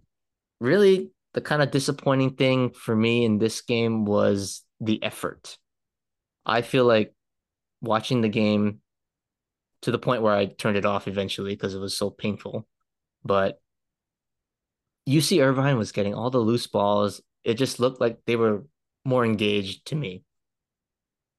[0.61, 5.59] really, the kind of disappointing thing for me in this game was the effort.
[6.47, 7.15] I feel like
[7.81, 8.81] watching the game
[9.83, 12.67] to the point where I turned it off eventually because it was so painful.
[13.25, 13.61] But
[15.09, 18.65] UC Irvine was getting all the loose balls, it just looked like they were
[19.05, 20.23] more engaged to me.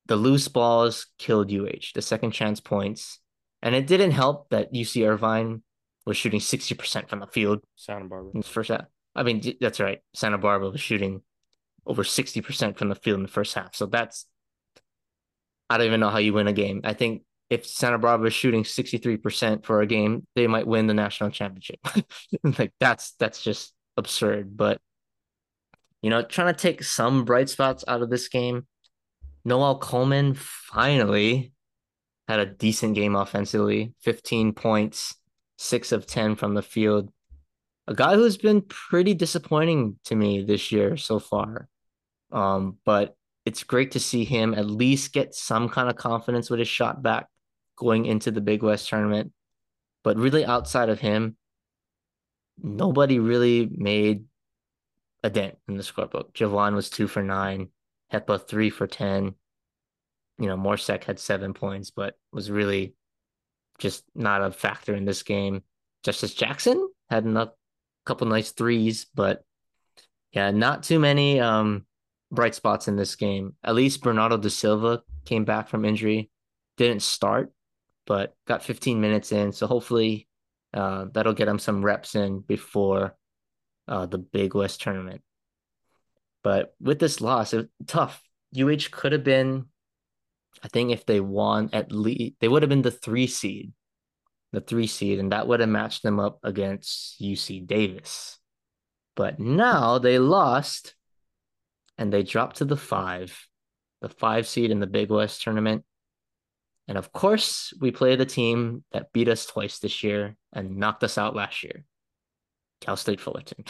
[0.07, 3.19] The loose balls killed UH, the second chance points.
[3.63, 5.63] And it didn't help that UC Irvine
[6.05, 7.61] was shooting 60% from the field.
[7.75, 8.31] Santa Barbara.
[8.35, 8.85] In the first half.
[9.15, 10.01] I mean, that's right.
[10.13, 11.21] Santa Barbara was shooting
[11.87, 13.75] over 60% from the field in the first half.
[13.75, 14.27] So that's,
[15.69, 16.81] I don't even know how you win a game.
[16.83, 20.93] I think if Santa Barbara is shooting 63% for a game, they might win the
[20.93, 21.79] national championship.
[22.57, 24.57] like that's, that's just absurd.
[24.57, 24.79] But,
[26.01, 28.65] you know, trying to take some bright spots out of this game.
[29.43, 31.53] Noel Coleman finally
[32.27, 35.15] had a decent game offensively 15 points,
[35.59, 37.11] six of 10 from the field.
[37.87, 41.67] A guy who's been pretty disappointing to me this year so far.
[42.31, 46.57] Um, but it's great to see him at least get some kind of confidence with
[46.57, 47.27] his shot back
[47.75, 49.31] going into the Big West tournament.
[50.03, 51.35] But really, outside of him,
[52.61, 54.25] nobody really made
[55.23, 56.33] a dent in the scorebook.
[56.33, 57.69] JoVon was two for nine,
[58.13, 59.33] Hepa three for 10.
[60.37, 62.93] You know, Mor Seck had seven points, but was really
[63.79, 65.63] just not a factor in this game.
[66.03, 67.51] Justice Jackson had a
[68.05, 69.43] couple nice threes, but
[70.31, 71.85] yeah, not too many um
[72.31, 73.55] bright spots in this game.
[73.63, 76.29] At least Bernardo da Silva came back from injury,
[76.77, 77.51] didn't start,
[78.05, 79.51] but got 15 minutes in.
[79.51, 80.27] So hopefully
[80.73, 83.15] uh, that'll get him some reps in before
[83.87, 85.21] uh, the Big West tournament.
[86.43, 88.21] But with this loss, it tough.
[88.55, 89.65] UH could have been,
[90.63, 93.73] I think, if they won at least, they would have been the three seed,
[94.51, 98.37] the three seed, and that would have matched them up against UC Davis.
[99.15, 100.93] But now they lost
[101.97, 103.47] and they dropped to the five,
[104.01, 105.83] the five seed in the Big West tournament.
[106.87, 111.03] And of course, we play the team that beat us twice this year and knocked
[111.03, 111.83] us out last year,
[112.81, 113.65] Cal State Fullerton.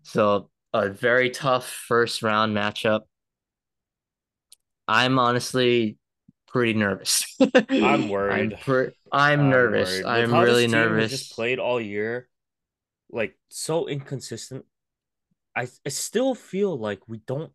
[0.04, 3.00] so, a very tough first round matchup.
[4.86, 5.98] I'm honestly
[6.46, 7.24] pretty nervous.
[7.68, 8.52] I'm worried.
[8.52, 9.90] I'm, per- I'm, I'm nervous.
[9.90, 10.04] Worried.
[10.04, 11.10] I'm really nervous.
[11.10, 12.28] Just played all year,
[13.10, 14.64] like so inconsistent.
[15.56, 17.52] I, I still feel like we don't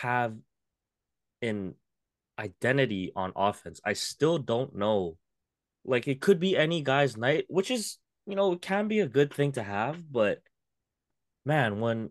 [0.00, 0.34] have
[1.40, 1.74] an
[2.38, 3.80] identity on offense.
[3.84, 5.16] I still don't know.
[5.84, 9.08] Like it could be any guy's night, which is, you know, it can be a
[9.08, 10.40] good thing to have, but
[11.44, 12.10] man, when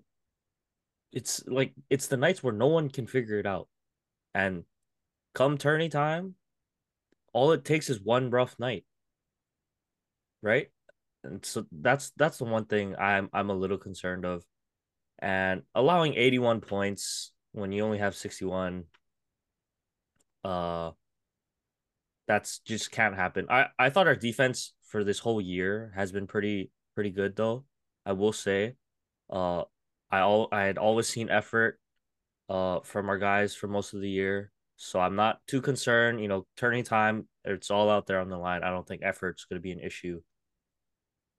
[1.12, 3.68] it's like it's the nights where no one can figure it out.
[4.34, 4.64] And
[5.34, 6.36] come tourney time,
[7.34, 8.86] all it takes is one rough night.
[10.42, 10.68] Right?
[11.24, 14.44] And so that's that's the one thing I'm I'm a little concerned of
[15.20, 18.84] and allowing 81 points when you only have 61
[20.44, 20.92] uh
[22.28, 23.48] that's just can't happen.
[23.50, 27.66] I I thought our defense for this whole year has been pretty pretty good though.
[28.06, 28.76] I will say
[29.30, 29.64] uh
[30.12, 31.80] I all I had always seen effort
[32.50, 34.52] uh from our guys for most of the year.
[34.78, 38.38] So I'm not too concerned, you know, turning time, it's all out there on the
[38.38, 38.64] line.
[38.64, 40.22] I don't think effort's going to be an issue.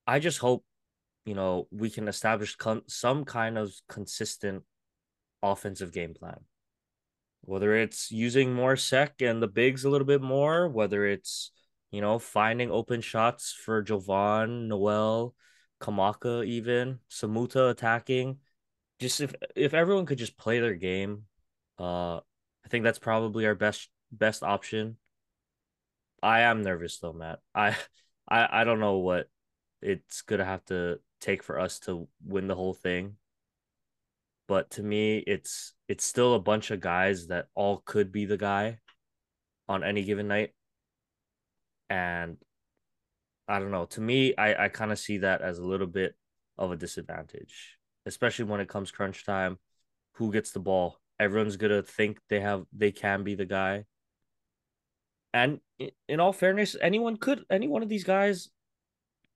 [0.08, 0.64] I just hope
[1.28, 4.62] you know, we can establish con- some kind of consistent
[5.42, 6.38] offensive game plan.
[7.42, 11.50] Whether it's using Mor Seck and the bigs a little bit more, whether it's,
[11.90, 15.34] you know, finding open shots for JoVon, Noel,
[15.80, 18.38] Kamaka, even Samuta attacking.
[19.00, 21.24] Just if if everyone could just play their game,
[21.78, 24.96] uh, I think that's probably our best best option.
[26.22, 27.38] I am nervous though, Matt.
[27.54, 27.76] I
[28.28, 29.28] I I don't know what
[29.80, 33.16] it's gonna have to take for us to win the whole thing.
[34.48, 38.38] But to me, it's it's still a bunch of guys that all could be the
[38.38, 38.78] guy
[39.68, 40.54] on any given night.
[41.90, 42.38] And
[43.46, 43.84] I don't know.
[43.86, 46.14] To me, I, I kind of see that as a little bit
[46.56, 49.58] of a disadvantage, especially when it comes crunch time.
[50.14, 50.98] Who gets the ball?
[51.20, 53.84] Everyone's gonna think they have they can be the guy.
[55.34, 55.60] And
[56.08, 58.48] in all fairness, anyone could any one of these guys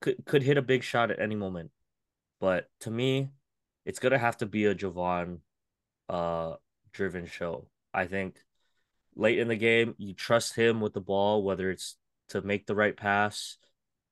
[0.01, 1.71] could could hit a big shot at any moment.
[2.41, 3.29] But to me,
[3.85, 5.39] it's gonna have to be a JoVon
[6.09, 6.55] uh
[6.93, 7.69] driven show.
[7.95, 8.37] I think
[9.15, 11.97] late in the game, you trust him with the ball, whether it's
[12.29, 13.59] to make the right pass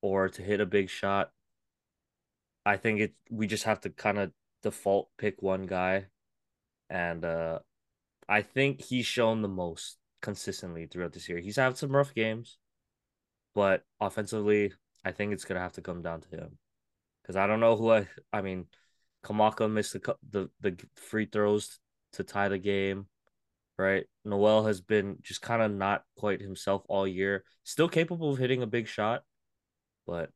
[0.01, 1.31] or to hit a big shot.
[2.65, 4.31] I think it we just have to kind of
[4.63, 6.07] default pick one guy.
[6.89, 7.59] And uh
[8.29, 11.39] I think he's shown the most consistently throughout this year.
[11.39, 12.57] He's had some rough games,
[13.55, 16.57] but offensively, I think it's gonna have to come down to him
[17.21, 18.07] because I don't know who I.
[18.31, 18.67] I mean,
[19.23, 21.79] Kamaka missed the the the free throws
[22.13, 23.07] to tie the game,
[23.77, 24.05] right?
[24.25, 27.43] Noel has been just kind of not quite himself all year.
[27.63, 29.23] Still capable of hitting a big shot,
[30.07, 30.29] but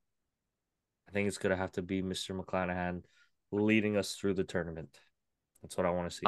[1.10, 2.40] I think it's gonna have to be Mr.
[2.40, 3.04] McClanahan
[3.52, 5.00] leading us through the tournament.
[5.62, 6.28] That's what I want to see.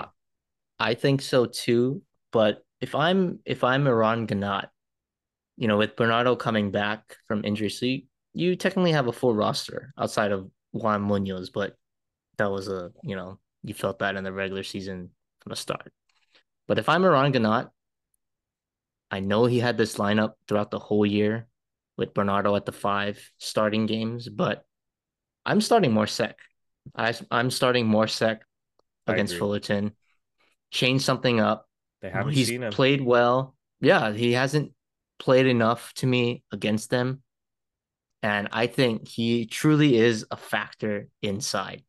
[0.80, 2.02] I, think so too.
[2.32, 4.68] But if I'm if I'm Eran Ganot,
[5.58, 8.02] you know, with Bernardo coming back from injury, so you,
[8.34, 11.76] you technically have a full roster outside of Juan Munoz, but
[12.38, 15.10] that was a you know you felt that in the regular season
[15.42, 15.92] from the start.
[16.68, 17.70] But if I'm Eran Ganot,
[19.10, 21.48] I know he had this lineup throughout the whole year
[21.98, 24.66] with Bernardo at the five starting games, but
[25.46, 26.38] I'm starting Mor Seck.
[26.96, 28.44] I, I'm starting Mor Seck
[29.08, 29.94] against Fullerton.
[30.72, 31.68] Change something up.
[32.02, 32.72] They haven't He's seen him.
[32.72, 33.56] played well.
[33.80, 34.74] Yeah, he hasn't
[35.20, 37.22] played enough to me against them.
[38.22, 41.84] And I think he truly is a factor inside.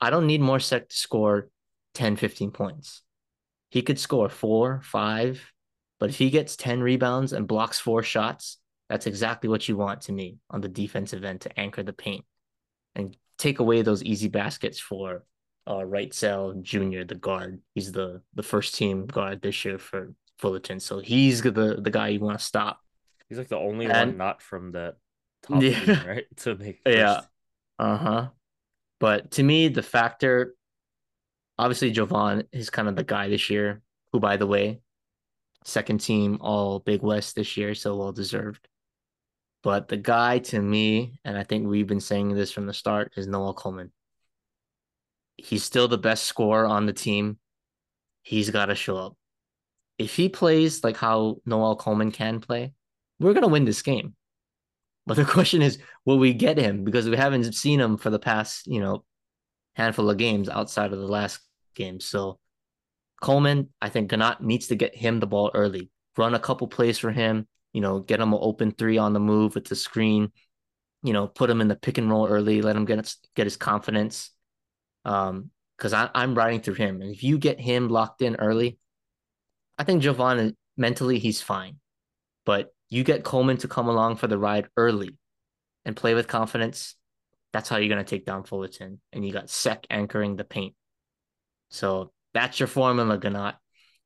[0.00, 1.48] I don't need Mor Seck to score
[1.94, 3.02] 10, 15 points.
[3.70, 5.52] He could score four, five,
[5.98, 10.02] but if he gets 10 rebounds and blocks four shots, that's exactly what you want
[10.02, 12.24] to me on the defensive end to anchor the paint
[12.94, 15.24] and take away those easy baskets for
[15.66, 17.60] uh, Wrightsell Jr., the guard.
[17.74, 20.80] He's the the first team guard this year for Fullerton.
[20.80, 22.80] So he's the the guy you want to stop.
[23.28, 24.96] He's like the only and, one not from that
[25.42, 25.80] top yeah.
[25.80, 26.24] team, right?
[26.38, 26.96] To make first.
[26.96, 27.20] Yeah.
[27.78, 28.28] Uh-huh.
[28.98, 30.54] But to me, the factor
[31.58, 33.82] obviously JoVon is kind of the guy this year,
[34.12, 34.80] who by the way,
[35.64, 38.68] second team all Big West this year, so well deserved.
[39.62, 43.12] But the guy to me, and I think we've been saying this from the start,
[43.16, 43.92] is Noel Coleman.
[45.36, 47.38] He's still the best scorer on the team.
[48.22, 49.16] He's got to show up.
[49.98, 52.72] If he plays like how Noel Coleman can play,
[53.18, 54.14] we're going to win this game.
[55.06, 56.84] But the question is, will we get him?
[56.84, 59.04] Because we haven't seen him for the past, you know,
[59.74, 61.40] handful of games outside of the last
[61.74, 62.00] game.
[62.00, 62.38] So
[63.22, 66.98] Coleman, I think Ganot needs to get him the ball early, run a couple plays
[66.98, 70.32] for him, you know, get him an open three on the move with the screen,
[71.02, 73.56] you know, put him in the pick and roll early, let him get get his
[73.56, 74.30] confidence.
[75.04, 78.78] Um, because I'm riding through him, and if you get him locked in early,
[79.76, 81.76] I think Jovan mentally he's fine,
[82.46, 85.16] but you get Coleman to come along for the ride early
[85.84, 86.94] and play with confidence.
[87.52, 90.74] That's how you're gonna take down Fullerton, and you got Seck anchoring the paint.
[91.70, 93.54] So that's your formula, Ganot.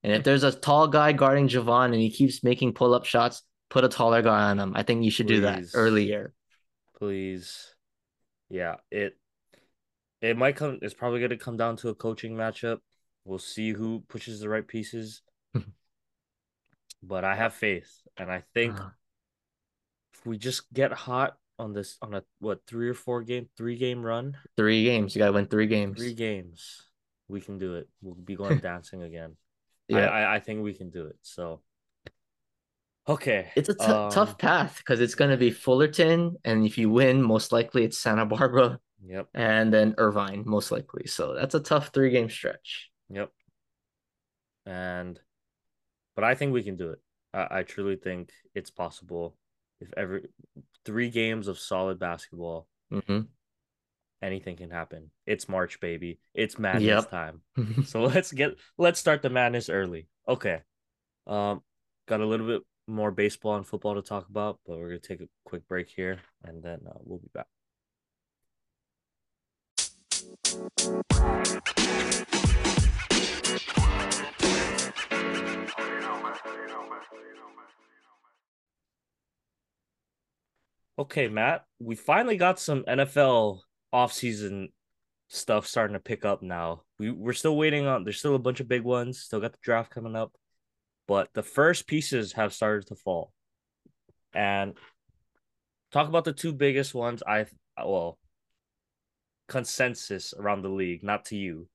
[0.02, 3.42] And if there's a tall guy guarding JoVon and he keeps making pull up shots,
[3.68, 4.72] put a taller guy on him.
[4.74, 5.36] I think you should Please.
[5.36, 6.32] do that earlier.
[6.98, 7.74] Please.
[8.48, 9.16] Yeah, it
[10.20, 12.78] it might come it's probably gonna come down to a coaching matchup.
[13.24, 15.22] We'll see who pushes the right pieces.
[17.02, 17.90] but I have faith.
[18.16, 18.90] And I think uh-huh.
[20.14, 23.76] if we just get hot on this on a what three or four game three
[23.76, 24.36] game run.
[24.56, 25.14] Three games.
[25.14, 25.98] You gotta win three games.
[25.98, 26.82] Three games.
[27.28, 27.88] We can do it.
[28.02, 29.36] We'll be going dancing again.
[29.88, 31.16] Yeah, I, I, I think we can do it.
[31.22, 31.60] So
[33.08, 33.50] Okay.
[33.56, 36.36] It's a t- um, tough path because it's going to be Fullerton.
[36.44, 38.78] And if you win, most likely it's Santa Barbara.
[39.04, 39.28] Yep.
[39.34, 41.06] And then Irvine, most likely.
[41.06, 42.90] So that's a tough three game stretch.
[43.08, 43.30] Yep.
[44.66, 45.18] And,
[46.20, 46.98] but I think we can do it.
[47.32, 49.38] I, I truly think it's possible
[49.80, 50.28] if every
[50.84, 53.20] three games of solid basketball, mm-hmm.
[54.20, 55.12] anything can happen.
[55.24, 56.18] It's March, baby.
[56.34, 57.10] It's madness yep.
[57.10, 57.40] time.
[57.86, 60.08] so let's get, let's start the madness early.
[60.28, 60.60] Okay.
[61.26, 61.62] Um,
[62.06, 65.08] got a little bit more baseball and football to talk about, but we're going to
[65.08, 67.46] take a quick break here and then uh, we'll be back.
[81.00, 83.60] Okay, Matt, we finally got some NFL
[83.92, 84.68] offseason
[85.28, 86.82] stuff starting to pick up now.
[86.98, 89.58] We, we're still waiting on, there's still a bunch of big ones, still got the
[89.62, 90.32] draft coming up
[91.10, 93.32] but the first pieces have started to fall.
[94.32, 94.74] And
[95.90, 97.20] talk about the two biggest ones.
[97.26, 97.46] I
[97.84, 98.16] well,
[99.48, 101.66] consensus around the league, not to you,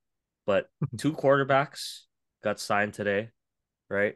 [0.45, 2.03] but two quarterbacks
[2.45, 3.31] got signed today,
[3.89, 4.15] right?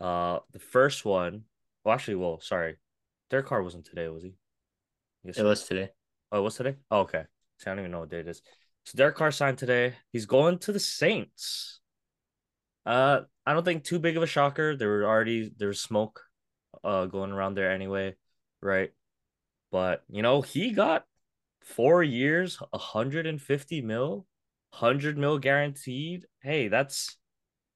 [0.00, 1.42] Uh, the first one,
[1.84, 2.76] well, actually, well, sorry,
[3.30, 4.34] Derek Carr wasn't today, was he?
[5.24, 5.90] Yes, it was today.
[6.30, 6.76] Oh, it was today.
[6.90, 7.24] Oh, okay,
[7.58, 8.42] See, I don't even know what day it is.
[8.84, 9.94] So Derek Carr signed today.
[10.12, 11.80] He's going to the Saints.
[12.84, 14.76] Uh, I don't think too big of a shocker.
[14.76, 16.22] There were already there was smoke,
[16.84, 18.14] uh, going around there anyway,
[18.62, 18.92] right?
[19.72, 21.04] But you know he got
[21.62, 24.26] four years, hundred and fifty mil,
[24.72, 26.26] hundred mil guaranteed.
[26.40, 27.16] Hey, that's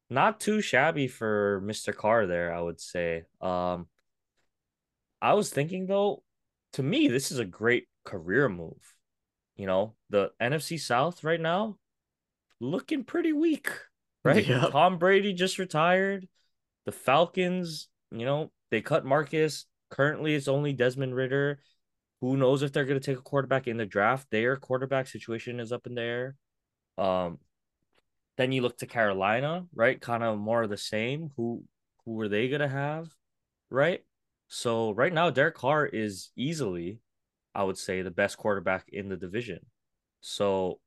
[0.09, 2.55] not too shabby for Mister Carr there.
[2.55, 3.25] I would say.
[3.41, 3.89] Um,
[5.23, 6.23] I was thinking though,
[6.75, 8.95] to me this is a great career move.
[9.57, 11.79] You know the NFC South right now,
[12.61, 13.71] looking pretty weak
[14.25, 14.47] right?
[14.47, 14.73] Yep.
[14.73, 16.29] Tom Brady just retired.
[16.87, 19.67] The Falcons, you know, they cut Marcus.
[19.91, 21.61] Currently, it's only Desmond Ridder.
[22.21, 24.29] Who knows if they're going to take a quarterback in the draft?
[24.31, 26.37] Their quarterback situation is up in the air.
[26.99, 27.39] Um,
[28.37, 30.01] Then you look to Carolina, right?
[30.01, 31.31] Kind of more of the same.
[31.37, 31.65] Who
[32.05, 33.11] who are they gonna have,
[33.71, 34.03] right?
[34.53, 36.99] So right now, Derek Carr is easily,
[37.55, 39.61] I would say, the best quarterback in the division.
[40.21, 40.81] So,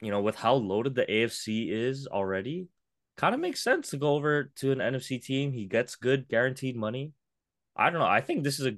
[0.00, 2.66] you know, with how loaded the AFC is already,
[3.16, 5.52] kind of makes sense to go over to an NFC team.
[5.52, 7.12] He gets good guaranteed money.
[7.76, 8.06] I don't know.
[8.06, 8.76] I think this is a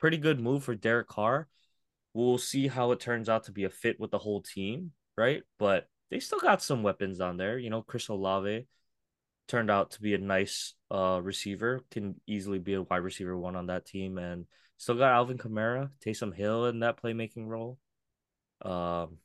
[0.00, 1.46] pretty good move for Derek Carr.
[2.14, 5.42] We'll see how it turns out to be a fit with the whole team, right?
[5.58, 7.58] But they still got some weapons on there.
[7.58, 8.66] You know, Chris Olave
[9.46, 13.56] turned out to be a nice uh receiver, can easily be a wide receiver one
[13.56, 17.78] on that team, and still got Alvin Kamara, Taysom Hill in that playmaking role.
[18.62, 19.18] Um,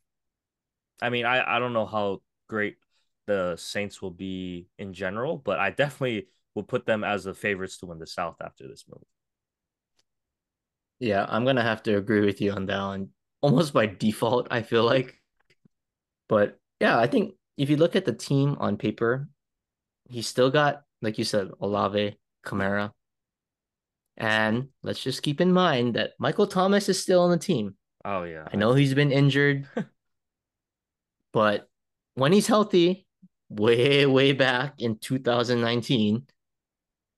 [1.00, 2.76] I mean, I I don't know how great
[3.26, 7.78] the Saints will be in general, but I definitely will put them as the favorites
[7.78, 9.04] to win the South after this move.
[10.98, 13.08] Yeah, I'm gonna have to agree with you on that one.
[13.40, 15.20] Almost by default, I feel like.
[16.28, 19.28] But yeah, I think if you look at the team on paper,
[20.08, 22.92] he's still got, like you said, Olave, Kamara.
[24.16, 27.76] And let's just keep in mind that Michael Thomas is still on the team.
[28.04, 28.46] Oh yeah.
[28.52, 29.66] I know he's been injured,
[31.32, 31.68] but
[32.14, 33.06] when he's healthy,
[33.48, 36.26] way, way back in 2019,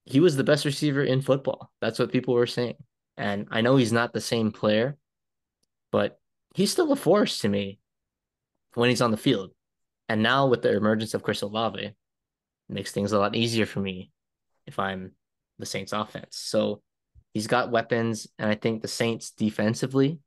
[0.06, 1.70] he was the best receiver in football.
[1.80, 2.76] That's what people were saying.
[3.16, 4.96] And I know he's not the same player,
[5.90, 6.18] but
[6.54, 7.78] he's still a force to me
[8.74, 9.50] when he's on the field.
[10.08, 11.94] And now with the emergence of Chris Olave,
[12.68, 14.10] makes things a lot easier for me
[14.66, 15.12] if I'm
[15.58, 16.36] the Saints offense.
[16.36, 16.82] So
[17.32, 20.20] he's got weapons, and I think the Saints defensively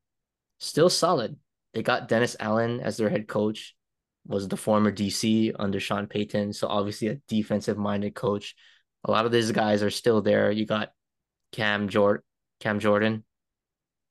[0.60, 1.38] still solid.
[1.74, 3.76] They got Dennis Allen as their head coach,
[4.26, 6.54] was the former DC under Sean Payton.
[6.54, 8.56] So obviously a defensive minded coach.
[9.04, 10.52] A lot of these guys are still there.
[10.52, 10.92] You got
[11.52, 12.24] Cam Jordan,
[12.60, 13.24] Cam Jordan.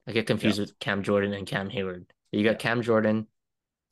[0.07, 0.63] I get confused yeah.
[0.63, 2.07] with Cam Jordan and Cam Heyward.
[2.33, 2.57] You got yeah.
[2.59, 3.27] Cam Jordan,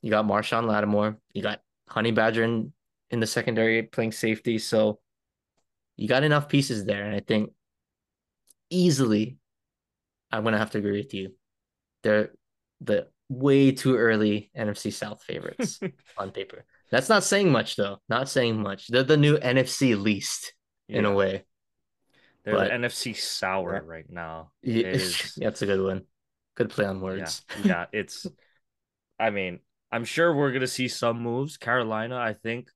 [0.01, 2.71] you got Marshon Lattimore, you got Honey Badger in,
[3.15, 4.59] in the secondary playing safety.
[4.59, 4.99] So
[5.95, 7.05] you got enough pieces there.
[7.05, 7.51] And I think
[8.69, 9.37] easily,
[10.31, 11.33] I'm gonna have to agree with you.
[12.03, 12.31] They're
[12.81, 15.79] the way too early NFC South favorites
[16.17, 16.65] on paper.
[16.91, 17.97] That's not saying much though.
[18.09, 18.89] Not saying much.
[18.89, 20.53] They're the new NFC least
[20.89, 20.99] yeah.
[20.99, 21.45] in a way.
[22.43, 23.91] They're but, the NFC sour yeah.
[23.91, 24.51] right now.
[24.61, 25.35] Yeah, is...
[25.37, 26.03] that's a good one.
[26.57, 27.43] Good play on words.
[27.63, 28.27] Yeah, yeah, it's.
[29.17, 29.59] I mean,
[29.91, 31.55] I'm sure we're gonna see some moves.
[31.55, 32.69] Carolina, I think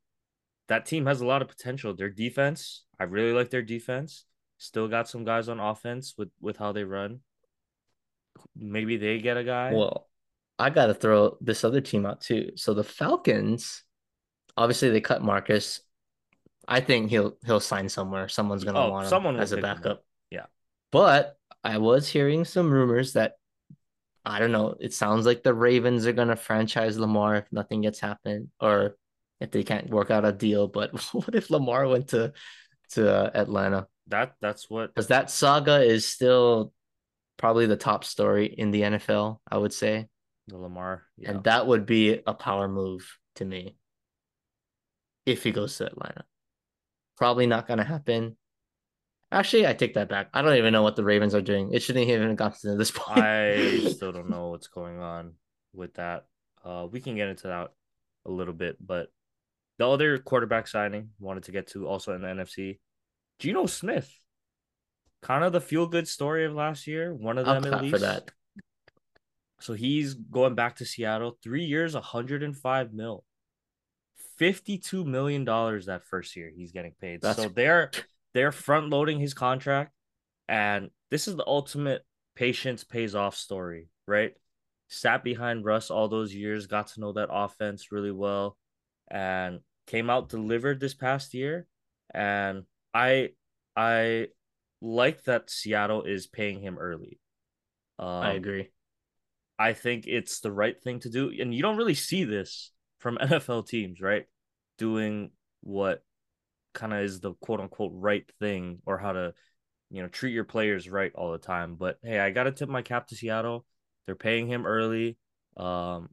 [0.69, 1.93] that team has a lot of potential.
[1.93, 4.25] Their defense, I really like their defense.
[4.57, 7.19] Still got some guys on offense with with how they run.
[8.55, 9.73] Maybe they get a guy.
[9.73, 10.07] Well,
[10.57, 12.51] I got to throw this other team out too.
[12.55, 13.83] So the Falcons,
[14.55, 15.81] obviously they cut Marcus.
[16.67, 18.27] I think he'll he'll sign somewhere.
[18.27, 20.03] Someone's gonna oh, want him someone as a backup.
[20.29, 20.45] Yeah.
[20.91, 23.33] But I was hearing some rumors that
[24.23, 24.75] I don't know.
[24.79, 28.97] It sounds like the Ravens are gonna franchise Lamar if nothing gets happened, or
[29.39, 30.67] if they can't work out a deal.
[30.67, 32.33] But what if Lamar went to
[32.91, 33.87] to uh, Atlanta?
[34.07, 36.73] That that's what because that saga is still
[37.37, 39.39] probably the top story in the NFL.
[39.49, 40.07] I would say.
[40.47, 41.03] The Lamar.
[41.17, 41.31] Yeah.
[41.31, 43.75] And that would be a power move to me
[45.25, 46.23] if he goes to Atlanta.
[47.17, 48.35] Probably not going to happen.
[49.31, 50.29] Actually, I take that back.
[50.33, 51.71] I don't even know what the Ravens are doing.
[51.71, 53.19] It shouldn't even have gotten to this point.
[53.19, 55.33] I still don't know what's going on
[55.73, 56.25] with that.
[56.65, 57.69] Uh, we can get into that
[58.25, 59.09] a little bit, but
[59.79, 62.77] the other quarterback signing wanted to get to also in the NFC,
[63.39, 64.13] Geno Smith.
[65.21, 67.13] Kind of the feel good story of last year.
[67.13, 67.95] One of them at least.
[67.95, 68.29] For that.
[69.61, 71.37] So he's going back to Seattle.
[71.41, 73.23] Three years, 105 mil.
[74.39, 77.21] $52 million that first year he's getting paid.
[77.21, 77.41] That's...
[77.41, 77.91] So they're
[78.33, 79.91] they're front loading his contract.
[80.47, 82.05] And this is the ultimate
[82.35, 84.33] patience pays off story, right?
[84.87, 88.57] Sat behind Russ all those years, got to know that offense really well,
[89.11, 89.59] and
[89.89, 91.65] came out delivered this past year.
[92.13, 92.63] And
[92.93, 93.29] I
[93.75, 94.27] I
[94.81, 97.19] like that Seattle is paying him early.
[97.97, 98.69] Um, I agree.
[99.57, 101.31] I think it's the right thing to do.
[101.37, 104.25] And you don't really see this from NFL teams, right?
[104.77, 105.31] Doing
[105.61, 106.03] what
[106.73, 109.33] kind of is the quote unquote right thing or how to,
[109.89, 111.75] you know, treat your players right all the time.
[111.75, 113.65] But hey, I got to tip my cap to Seattle.
[114.05, 115.17] They're paying him early.
[115.57, 116.09] Um,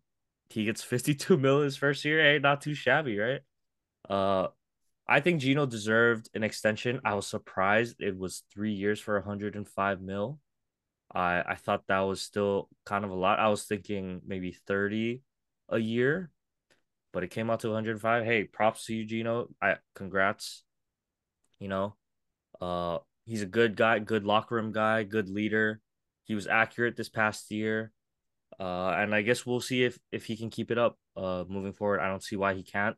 [0.49, 2.23] he gets 52 mil his first year.
[2.23, 3.43] Hey, not too shabby, right?
[4.09, 4.49] Uh,
[5.09, 7.01] I think Geno deserved an extension.
[7.05, 10.41] I was surprised it was three years for 105 mil.
[11.15, 13.39] I I thought that was still kind of a lot.
[13.39, 15.23] I was thinking maybe 30
[15.69, 16.31] a year,
[17.13, 18.25] but it came out to 105.
[18.25, 19.49] Hey, props to you, Geno.
[19.63, 20.65] I congrats.
[21.61, 21.97] You know,
[22.61, 25.81] uh, he's a good guy, good locker room guy, good leader.
[26.25, 27.93] He was accurate this past year.
[28.59, 31.73] Uh, and I guess we'll see if if he can keep it up uh moving
[31.73, 32.01] forward.
[32.01, 32.97] I don't see why he can't.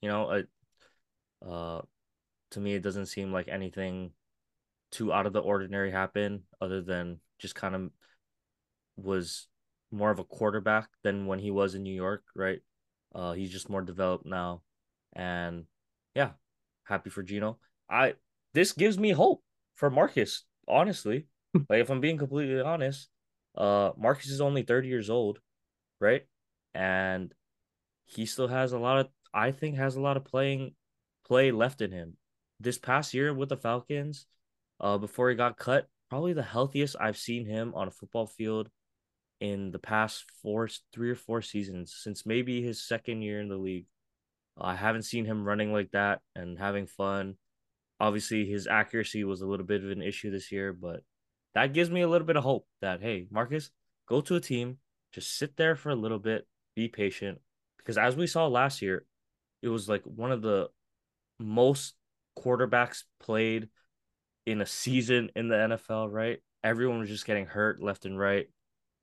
[0.00, 0.48] You know, it,
[1.46, 1.80] uh,
[2.52, 4.12] to me, it doesn't seem like anything
[4.90, 7.90] too out of the ordinary happened, other than just kind of
[8.96, 9.48] was
[9.90, 12.60] more of a quarterback than when he was in New York, right?
[13.14, 14.62] Uh, he's just more developed now,
[15.14, 15.64] and
[16.14, 16.30] yeah,
[16.84, 17.58] happy for Geno.
[17.88, 18.14] I
[18.52, 19.42] this gives me hope
[19.74, 20.44] for Marcus.
[20.68, 23.08] Honestly, like if I'm being completely honest,
[23.56, 25.38] uh, Marcus is only 30 years old,
[26.00, 26.26] right?
[26.74, 27.32] And
[28.04, 30.74] he still has a lot of, I think, has a lot of playing
[31.26, 32.16] play left in him.
[32.58, 34.26] This past year with the Falcons,
[34.80, 38.70] uh, before he got cut, probably the healthiest I've seen him on a football field
[39.38, 43.58] in the past four, three or four seasons since maybe his second year in the
[43.58, 43.84] league.
[44.58, 47.34] I haven't seen him running like that and having fun.
[48.00, 51.02] Obviously, his accuracy was a little bit of an issue this year, but
[51.54, 53.70] that gives me a little bit of hope that hey, Marcus,
[54.08, 54.78] go to a team,
[55.12, 57.38] just sit there for a little bit, be patient,
[57.76, 59.04] because as we saw last year,
[59.62, 60.68] it was like one of the
[61.38, 61.94] most
[62.38, 63.68] quarterbacks played
[64.44, 66.38] in a season in the NFL, right?
[66.62, 68.48] Everyone was just getting hurt left and right.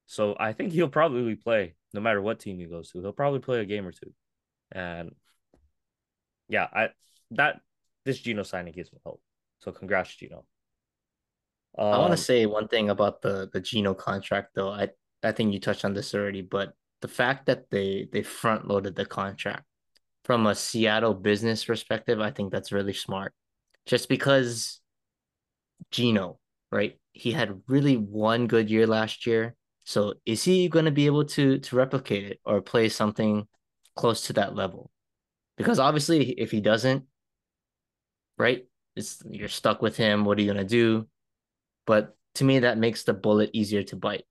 [0.05, 3.01] So I think he'll probably play no matter what team he goes to.
[3.01, 4.13] He'll probably play a game or two.
[4.71, 5.15] And
[6.49, 6.89] yeah, I
[7.31, 7.61] that
[8.05, 9.21] this Geno signing gives me hope.
[9.59, 10.45] So congrats, Geno.
[11.77, 14.69] Um, I want to say one thing about the the Geno contract though.
[14.69, 14.89] I
[15.23, 18.95] I think you touched on this already, but the fact that they they front loaded
[18.95, 19.65] the contract
[20.25, 23.33] from a Seattle business perspective, I think that's really smart.
[23.85, 24.79] Just because
[25.91, 26.39] Geno,
[26.71, 26.97] right?
[27.11, 29.55] He had really one good year last year.
[29.85, 33.47] So is he going to be able to to replicate it or play something
[33.95, 34.91] close to that level?
[35.57, 37.05] Because obviously, if he doesn't,
[38.37, 38.65] right,
[38.95, 40.25] it's you're stuck with him.
[40.25, 41.07] What are you gonna do?
[41.85, 44.25] But to me, that makes the bullet easier to bite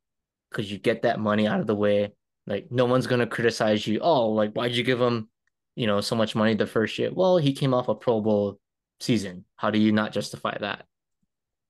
[0.50, 2.12] because you get that money out of the way.
[2.46, 4.00] Like no one's gonna criticize you.
[4.00, 5.28] Oh, like why'd you give him,
[5.74, 7.10] you know, so much money the first year?
[7.12, 8.58] Well, he came off a Pro Bowl
[9.00, 9.44] season.
[9.56, 10.84] How do you not justify that?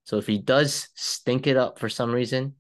[0.05, 2.55] So if he does stink it up for some reason,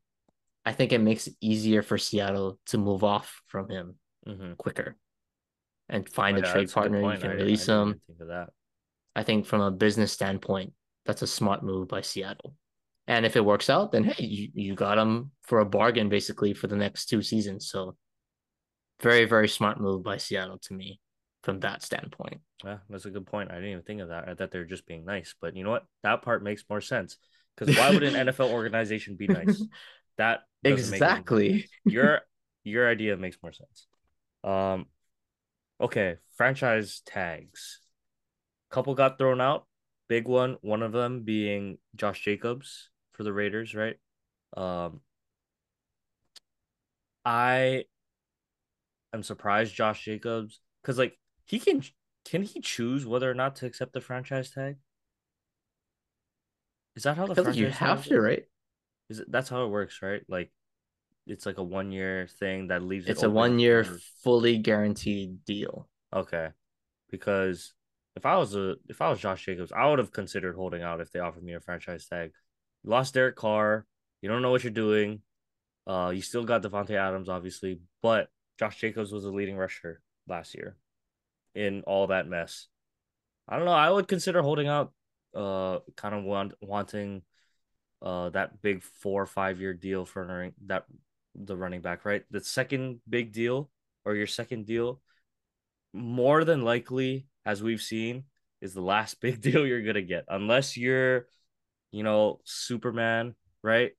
[0.64, 4.52] I think it makes it easier for Seattle to move off from him mm-hmm.
[4.54, 4.96] quicker
[5.88, 7.00] and find oh, a trade partner.
[7.12, 8.00] You can I, release I him.
[8.06, 8.50] Think of that.
[9.16, 10.72] I think from a business standpoint,
[11.04, 12.54] that's a smart move by Seattle.
[13.08, 16.54] And if it works out, then hey, you, you got him for a bargain basically
[16.54, 17.68] for the next two seasons.
[17.68, 17.96] So
[19.00, 21.00] very, very smart move by Seattle to me
[21.42, 22.40] from that standpoint.
[22.64, 23.50] Yeah, that's a good point.
[23.50, 24.28] I didn't even think of that.
[24.28, 25.34] I thought they were just being nice.
[25.40, 25.84] But you know what?
[26.02, 27.16] That part makes more sense.
[27.56, 29.62] Because why would an NFL organization be nice?
[30.18, 32.20] That exactly your
[32.64, 33.86] your idea makes more sense.
[34.44, 34.84] Um
[35.80, 37.80] okay, franchise tags.
[38.70, 39.64] Couple got thrown out.
[40.08, 43.96] Big one, one of them being Josh Jacobs for the Raiders, right?
[44.54, 45.00] Um
[47.24, 47.86] I
[49.14, 51.16] am surprised Josh Jacobs cuz like
[51.52, 51.82] he can
[52.24, 54.76] can he choose whether or not to accept the franchise tag?
[56.96, 58.44] Is that how the franchise you have to, right?
[59.10, 60.22] Is it that's how it works, right?
[60.28, 60.50] Like
[61.26, 63.98] it's like a one year thing that leaves it's it a one year for...
[64.24, 65.90] fully guaranteed deal.
[66.10, 66.48] Okay.
[67.10, 67.74] Because
[68.16, 71.02] if I was a if I was Josh Jacobs, I would have considered holding out
[71.02, 72.32] if they offered me a franchise tag.
[72.82, 73.84] You lost Derek Carr,
[74.22, 75.20] you don't know what you're doing.
[75.86, 78.28] Uh you still got Davante Adams, obviously, but
[78.58, 80.78] Josh Jacobs was a leading rusher last year
[81.54, 82.68] in all that mess.
[83.48, 83.72] I don't know.
[83.72, 84.92] I would consider holding out,
[85.34, 87.22] uh, kind of want wanting,
[88.00, 90.84] uh, that big four or five year deal for running that
[91.34, 92.24] the running back, right?
[92.30, 93.70] The second big deal
[94.04, 95.00] or your second deal,
[95.92, 98.24] more than likely, as we've seen,
[98.60, 101.26] is the last big deal you're gonna get, unless you're,
[101.90, 103.92] you know, Superman, right?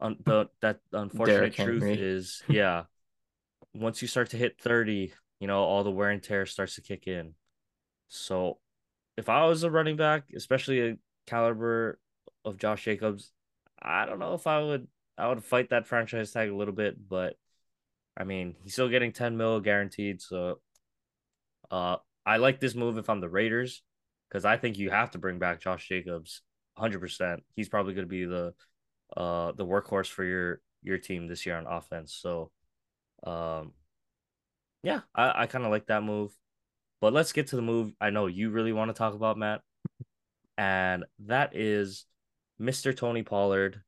[0.00, 2.84] On the that unfortunate truth is, yeah,
[3.74, 6.82] once you start to hit thirty, you know, all the wear and tear starts to
[6.82, 7.34] kick in.
[8.08, 8.58] So
[9.16, 11.98] if I was a running back, especially a caliber
[12.44, 13.32] of Josh Jacobs,
[13.80, 14.86] I don't know if I would
[15.18, 17.36] I would fight that franchise tag a little bit, but
[18.16, 20.20] I mean, he's still getting 10 mil guaranteed.
[20.20, 20.60] So
[21.70, 23.82] uh I like this move if I'm the Raiders,
[24.28, 26.42] because I think you have to bring back Josh Jacobs
[26.78, 27.40] 100%.
[27.54, 28.54] He's probably going to be the
[29.16, 32.14] uh the workhorse for your your team this year on offense.
[32.14, 32.50] So
[33.24, 33.72] um
[34.82, 36.32] yeah, I, I kind of like that move.
[37.00, 39.62] But let's get to the move I know you really want to talk about, Matt.
[40.58, 42.04] And that is
[42.60, 42.94] Mr.
[42.94, 43.82] Tony Pollard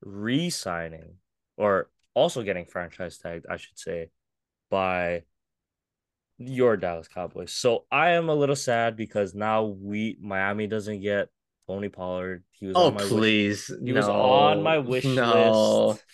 [0.00, 1.16] re signing
[1.56, 4.10] or also getting franchise tagged, I should say,
[4.70, 5.22] by
[6.38, 7.52] your Dallas Cowboys.
[7.52, 11.28] So I am a little sad because now we Miami doesn't get
[11.66, 12.44] Tony Pollard.
[12.52, 13.68] He was oh, on my please.
[13.68, 14.00] Wish, he no.
[14.00, 15.88] was on my wish no.
[15.88, 16.04] list.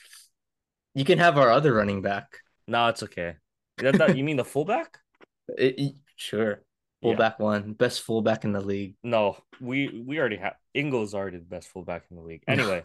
[0.94, 2.38] You can have our other running back.
[2.66, 3.36] No, it's okay.
[3.78, 4.98] That, that you mean the fullback?
[5.56, 6.62] It, sure.
[7.00, 7.44] Fullback yeah.
[7.44, 8.96] one, best fullback in the league.
[9.02, 12.42] No, we we already have Ingles already the best fullback in the league.
[12.48, 12.84] Anyway,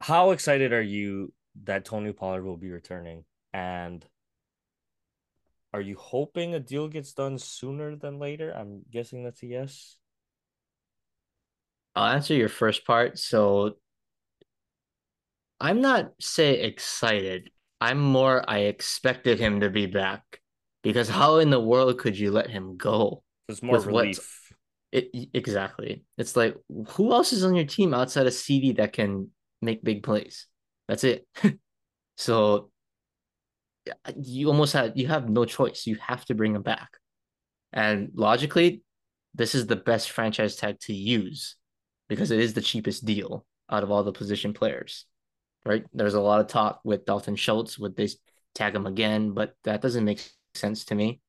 [0.00, 1.32] how excited are you
[1.64, 3.24] that Tony Pollard will be returning?
[3.52, 4.06] And
[5.72, 8.52] are you hoping a deal gets done sooner than later?
[8.52, 9.96] I'm guessing that's a yes.
[11.94, 13.18] I'll answer your first part.
[13.18, 13.76] So
[15.60, 17.50] I'm not say excited.
[17.80, 20.22] I'm more I expected him to be back
[20.82, 23.22] because how in the world could you let him go?
[23.48, 24.52] It's more relief.
[24.92, 26.04] It exactly.
[26.18, 26.56] It's like
[26.90, 29.30] who else is on your team outside of CD that can
[29.62, 30.46] make big plays?
[30.88, 31.26] That's it.
[32.16, 32.70] so
[34.16, 35.86] you almost have you have no choice.
[35.86, 36.90] You have to bring him back.
[37.72, 38.82] And logically,
[39.34, 41.56] this is the best franchise tag to use
[42.08, 45.06] because it is the cheapest deal out of all the position players.
[45.64, 45.84] Right?
[45.92, 47.78] There's a lot of talk with Dalton Schultz.
[47.78, 48.08] Would they
[48.54, 49.32] tag him again?
[49.32, 51.20] But that doesn't make sense to me.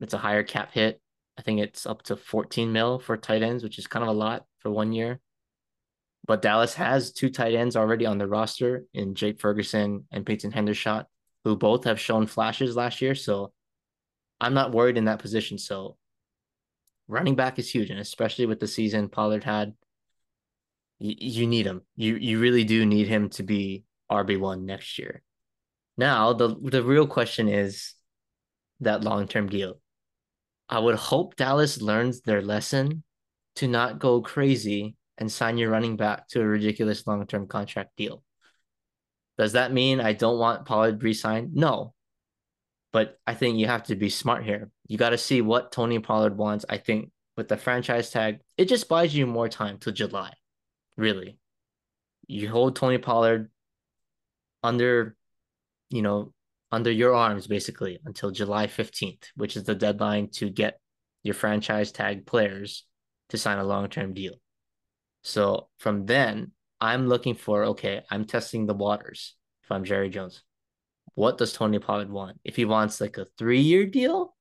[0.00, 1.00] It's a higher cap hit.
[1.38, 4.18] I think it's up to 14 mil for tight ends, which is kind of a
[4.18, 5.20] lot for one year.
[6.26, 10.52] But Dallas has two tight ends already on the roster in Jake Ferguson and Peyton
[10.52, 11.06] Hendershot,
[11.44, 13.14] who both have shown flashes last year.
[13.14, 13.52] So
[14.40, 15.58] I'm not worried in that position.
[15.58, 15.96] So
[17.08, 19.74] running back is huge, and especially with the season Pollard had,
[21.00, 21.82] you, you need him.
[21.96, 25.22] You you really do need him to be RB one next year.
[25.96, 27.94] Now the the real question is
[28.80, 29.80] that long term deal.
[30.68, 33.02] I would hope Dallas learns their lesson
[33.56, 37.96] to not go crazy and sign your running back to a ridiculous long term contract
[37.96, 38.22] deal.
[39.36, 41.54] Does that mean I don't want Pollard re signed?
[41.54, 41.94] No.
[42.92, 44.70] But I think you have to be smart here.
[44.88, 46.64] You got to see what Tony Pollard wants.
[46.68, 50.32] I think with the franchise tag, it just buys you more time till July.
[50.96, 51.38] Really.
[52.26, 53.50] You hold Tony Pollard
[54.62, 55.16] under,
[55.90, 56.32] you know,
[56.72, 60.80] under your arms basically until July 15th, which is the deadline to get
[61.22, 62.84] your franchise tag players
[63.30, 64.34] to sign a long term deal.
[65.22, 69.34] So from then, I'm looking for okay, I'm testing the waters
[69.64, 70.42] if I'm Jerry Jones.
[71.14, 72.38] What does Tony Pollard want?
[72.44, 74.34] If he wants like a three year deal,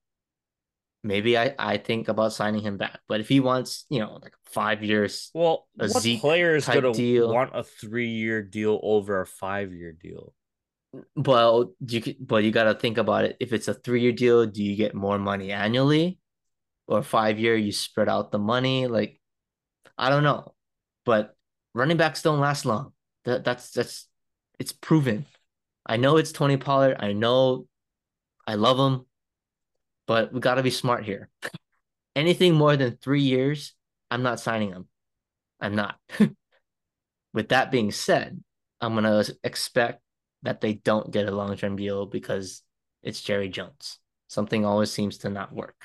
[1.03, 2.99] maybe I, I think about signing him back.
[3.07, 6.65] But if he wants, you know, like five years, well, a what Zeke player is
[6.65, 6.91] gonna
[7.27, 10.33] want a three year deal over a five year deal?
[11.15, 13.37] Well, you could, but you got to think about it.
[13.39, 16.17] If it's a three year deal, do you get more money annually,
[16.87, 18.87] or five year you spread out the money?
[18.87, 19.21] Like,
[19.97, 20.53] I don't know,
[21.05, 21.35] but
[21.75, 22.93] running backs don't last long.
[23.25, 24.07] That that's that's
[24.59, 25.25] it's proven.
[25.85, 26.97] I know it's Tony Pollard.
[26.99, 27.67] I know
[28.47, 29.05] I love him,
[30.09, 31.29] but we got to be smart here.
[32.15, 33.75] Anything more than three years,
[34.09, 34.87] I'm not signing him.
[35.61, 35.99] I'm not.
[37.33, 38.43] With that being said,
[38.81, 40.01] I'm gonna expect
[40.41, 42.63] that they don't get a long term deal because
[43.03, 43.99] it's Jerry Jones.
[44.27, 45.75] Something always seems to not work.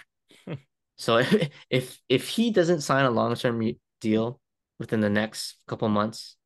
[0.97, 3.62] so if, if if he doesn't sign a long term
[4.01, 4.41] deal
[4.79, 6.37] within the next couple months,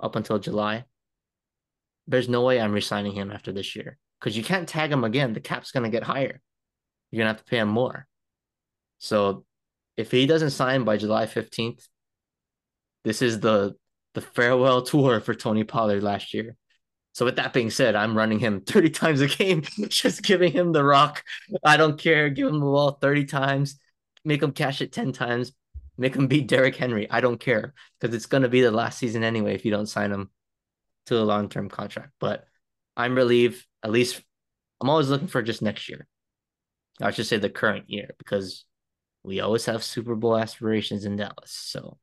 [0.00, 0.86] up until July,
[2.08, 5.34] there's no way I'm resigning him after this year because you can't tag him again.
[5.34, 6.40] The cap's gonna get higher.
[7.10, 8.06] You're gonna have to pay him more.
[8.98, 9.44] So
[9.96, 11.86] if he doesn't sign by July 15th,
[13.04, 13.74] this is the
[14.14, 16.56] the farewell tour for Tony Pollard last year.
[17.12, 20.72] So with that being said, I'm running him 30 times a game, just giving him
[20.72, 21.24] the rock.
[21.64, 22.30] I don't care.
[22.30, 23.78] Give him the ball 30 times,
[24.24, 25.52] make him cash it 10 times,
[25.96, 27.10] make him beat Derrick Henry.
[27.10, 30.12] I don't care because it's to be the last season anyway if you don't sign
[30.12, 30.30] him
[31.06, 32.12] to a long-term contract.
[32.20, 32.44] But
[32.96, 34.22] I'm relieved, at least
[34.80, 36.06] I'm always looking for just next year.
[37.00, 38.64] I should say the current year because
[39.22, 41.50] we always have Super Bowl aspirations in Dallas.
[41.52, 41.98] So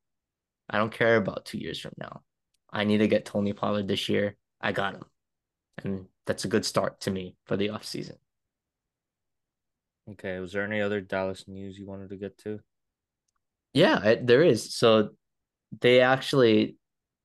[0.70, 2.22] I don't care about two years from now.
[2.72, 4.36] I need to get Tony Pollard this year
[4.66, 5.04] I got him.
[5.84, 8.16] And that's a good start to me for the offseason.
[10.12, 10.39] Okay.
[10.39, 12.60] Was there any other Dallas news you wanted to get to?
[13.74, 14.74] Yeah, it, there is.
[14.74, 15.10] So
[15.82, 16.78] they actually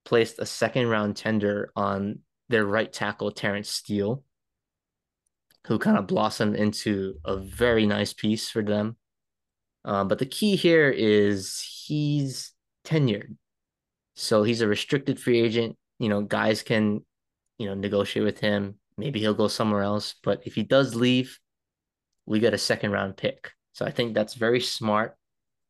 [0.05, 4.23] placed a second round tender on their right tackle, Terence Steele,
[5.67, 8.97] who kind of blossomed into a very nice piece for them.
[9.85, 12.53] Um, but the key here is he's
[12.85, 13.37] tenured.
[14.15, 15.77] So he's a restricted free agent.
[15.99, 17.03] You know, guys can
[17.61, 18.77] you know, negotiate with him.
[18.97, 20.15] Maybe he'll go somewhere else.
[20.25, 21.39] But if he does leave,
[22.25, 23.53] we get a second round pick.
[23.75, 25.15] So I think that's very smart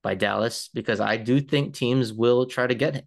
[0.01, 3.07] by Dallas because I do think teams will try to get him.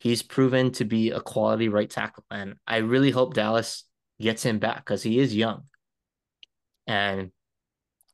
[0.00, 2.24] He's proven to be a quality right tackle.
[2.28, 3.84] And I really hope Dallas
[4.20, 5.62] gets him back because he is young.
[6.88, 7.30] And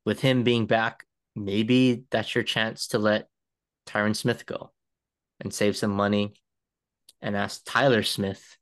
[0.05, 1.07] with him being back,
[1.37, 3.29] maybe that's your chance to let
[3.87, 4.73] Tyron Smith go
[5.41, 6.35] and save some money
[7.23, 8.59] and ask Tyler Smith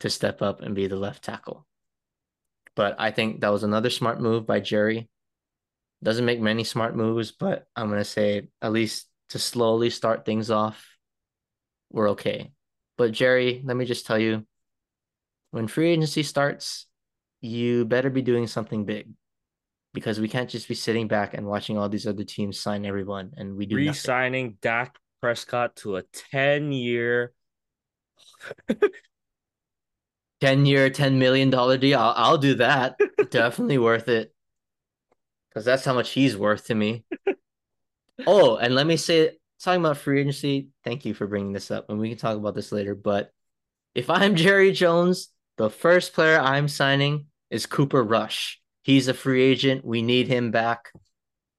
[0.00, 1.66] to step up and be the left tackle.
[2.74, 5.08] But I think that was another smart move by Jerry.
[6.02, 10.50] Doesn't make many smart moves, but I'm gonna say at least to slowly start things
[10.50, 10.84] off,
[11.90, 12.50] we're okay.
[12.98, 14.44] But Jerry, let me just tell you,
[15.52, 16.86] when free agency starts,
[17.40, 19.08] you better be doing something big
[19.94, 23.32] because we can't just be sitting back and watching all these other teams sign everyone
[23.36, 27.32] and we do re-signing Dak Prescott to a 10 year
[30.40, 31.98] 10 year 10 million dollar deal.
[31.98, 32.98] I'll, I'll do that.
[33.30, 34.34] Definitely worth it.
[35.48, 37.04] Because that's how much he's worth to me.
[38.26, 39.30] Oh and let me say
[39.64, 42.54] talking about free agency thank you for bringing this up and we can talk about
[42.54, 43.30] this later but
[43.94, 49.42] if i'm jerry jones the first player i'm signing is cooper rush he's a free
[49.42, 50.92] agent we need him back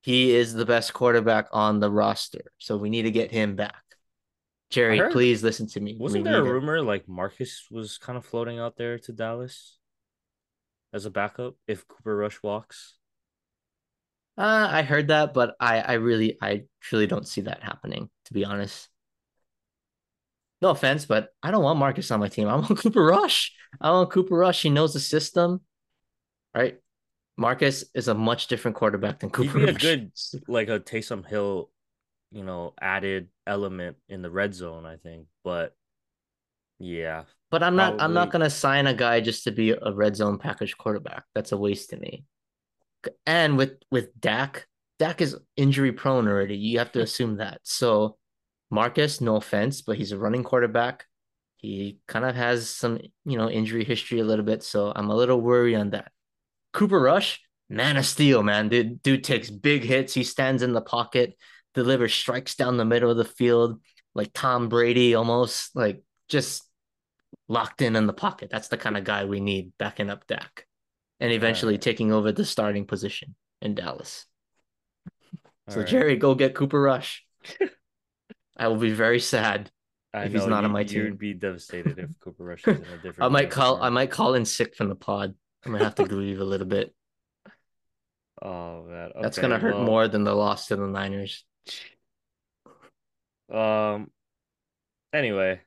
[0.02, 3.86] he is the best quarterback on the roster so we need to get him back
[4.72, 5.96] Jerry, heard, please listen to me.
[5.98, 9.78] Wasn't we there a rumor like Marcus was kind of floating out there to Dallas
[10.92, 12.96] as a backup if Cooper Rush walks?
[14.38, 18.34] Uh, I heard that, but I, I really, I truly don't see that happening, to
[18.34, 18.90] be honest.
[20.62, 22.50] No offense, but I don't want Marcus on my team.
[22.50, 23.54] I want Cooper Rush.
[23.80, 24.62] I want Cooper Rush.
[24.62, 25.62] He knows the system,
[26.54, 26.78] right?
[27.38, 29.60] Marcus is a much different quarterback than Cooper.
[29.60, 29.84] He'd be Rush.
[29.84, 30.12] a good,
[30.48, 31.70] like a Taysom Hill
[32.36, 35.28] you know, added element in the red zone, I think.
[35.44, 35.74] But
[36.80, 37.24] yeah.
[37.50, 40.38] But I'm not I'm not gonna sign a guy just to be a red zone
[40.38, 41.24] package quarterback.
[41.34, 42.26] That's a waste to me.
[43.26, 44.68] And with with Dak,
[45.00, 46.58] Dak is injury prone already.
[46.58, 47.62] You have to assume that.
[47.64, 48.18] So
[48.70, 51.06] Marcus, no offense, but he's a running quarterback.
[51.56, 54.62] He kind of has some, you know, injury history a little bit.
[54.62, 56.12] So I'm a little worried on that.
[56.76, 58.70] Cooper Rush, man of steel, man.
[58.70, 60.14] Dude, dude takes big hits.
[60.14, 61.36] He stands in the pocket
[61.74, 63.82] delivers strikes down the middle of the field,
[64.14, 66.64] like Tom Brady, almost like just
[67.48, 68.50] locked in in the pocket.
[68.52, 70.66] That's the kind of guy we need backing up Dak
[71.20, 71.82] and eventually right.
[71.82, 74.26] taking over the starting position in Dallas.
[75.68, 75.88] All so, right.
[75.88, 77.26] Jerry, go get Cooper Rush.
[78.58, 79.72] I will be very sad
[80.14, 81.04] I if he's not you, on my team.
[81.04, 83.22] You'd be devastated if Cooper Rush is in a different.
[83.22, 83.82] I might call.
[83.82, 85.36] I might call in sick from the pod.
[85.66, 86.94] I'm gonna have to grieve a little bit.
[88.42, 91.46] Oh man, okay, that's gonna hurt well, more than the loss to the Niners.
[93.50, 94.12] Um.
[95.14, 95.62] Anyway,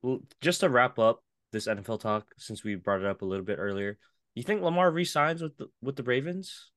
[0.00, 3.44] well, just to wrap up this NFL talk, since we brought it up a little
[3.44, 3.98] bit earlier,
[4.36, 6.70] you think Lamar resigns with the with the Ravens?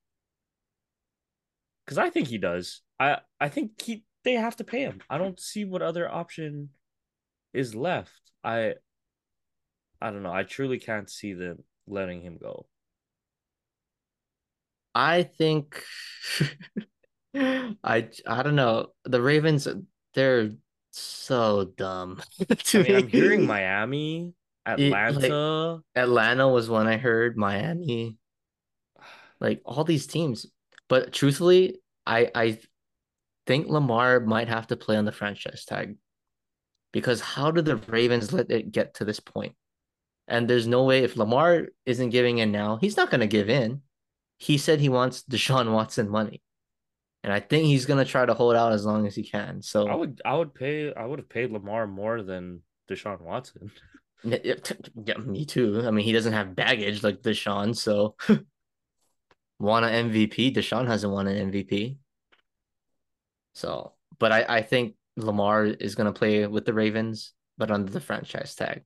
[1.85, 2.81] Because I think he does.
[2.99, 5.01] I I think he they have to pay him.
[5.07, 6.69] I don't see what other option
[7.53, 8.19] is left.
[8.43, 8.73] I
[10.01, 10.33] I don't know.
[10.33, 12.65] I truly can't see them letting him go.
[14.93, 15.83] I think
[17.35, 18.87] I I don't know.
[19.05, 19.67] The Ravens
[20.13, 20.51] they're
[20.91, 22.21] so dumb.
[22.73, 24.33] I mean, I'm hearing Miami,
[24.65, 25.73] Atlanta.
[25.73, 27.37] Like, Atlanta was one I heard.
[27.37, 28.17] Miami,
[29.39, 30.47] like all these teams.
[30.89, 32.59] But truthfully, I I
[33.45, 35.95] think Lamar might have to play on the franchise tag
[36.91, 39.55] because how did the Ravens let it get to this point?
[40.27, 43.49] And there's no way if Lamar isn't giving in now, he's not going to give
[43.49, 43.81] in.
[44.37, 46.41] He said he wants Deshaun Watson money
[47.27, 49.61] and I think he's gonna try to hold out as long as he can.
[49.61, 53.69] So I would I would pay I would have paid Lamar more than Deshaun Watson.
[54.23, 55.83] yeah, me too.
[55.85, 58.15] I mean, he doesn't have baggage like Deshaun, so
[59.59, 60.55] won an MVP.
[60.55, 61.97] Deshaun hasn't won an MVP.
[63.53, 67.99] So, but I I think Lamar is gonna play with the Ravens, but under the
[67.99, 68.83] franchise tag.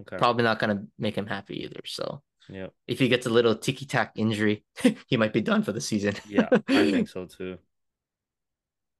[0.00, 0.16] Okay.
[0.16, 1.80] Probably not gonna make him happy either.
[1.84, 4.64] So yeah, if he gets a little ticky tack injury,
[5.06, 6.14] he might be done for the season.
[6.28, 7.58] yeah, I think so too.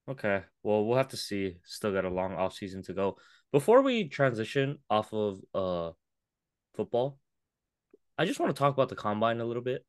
[0.09, 0.43] Okay.
[0.63, 1.57] Well, we'll have to see.
[1.65, 3.17] Still got a long off season to go.
[3.53, 5.93] Before we transition off of uh
[6.75, 7.19] football,
[8.17, 9.85] I just want to talk about the combine a little bit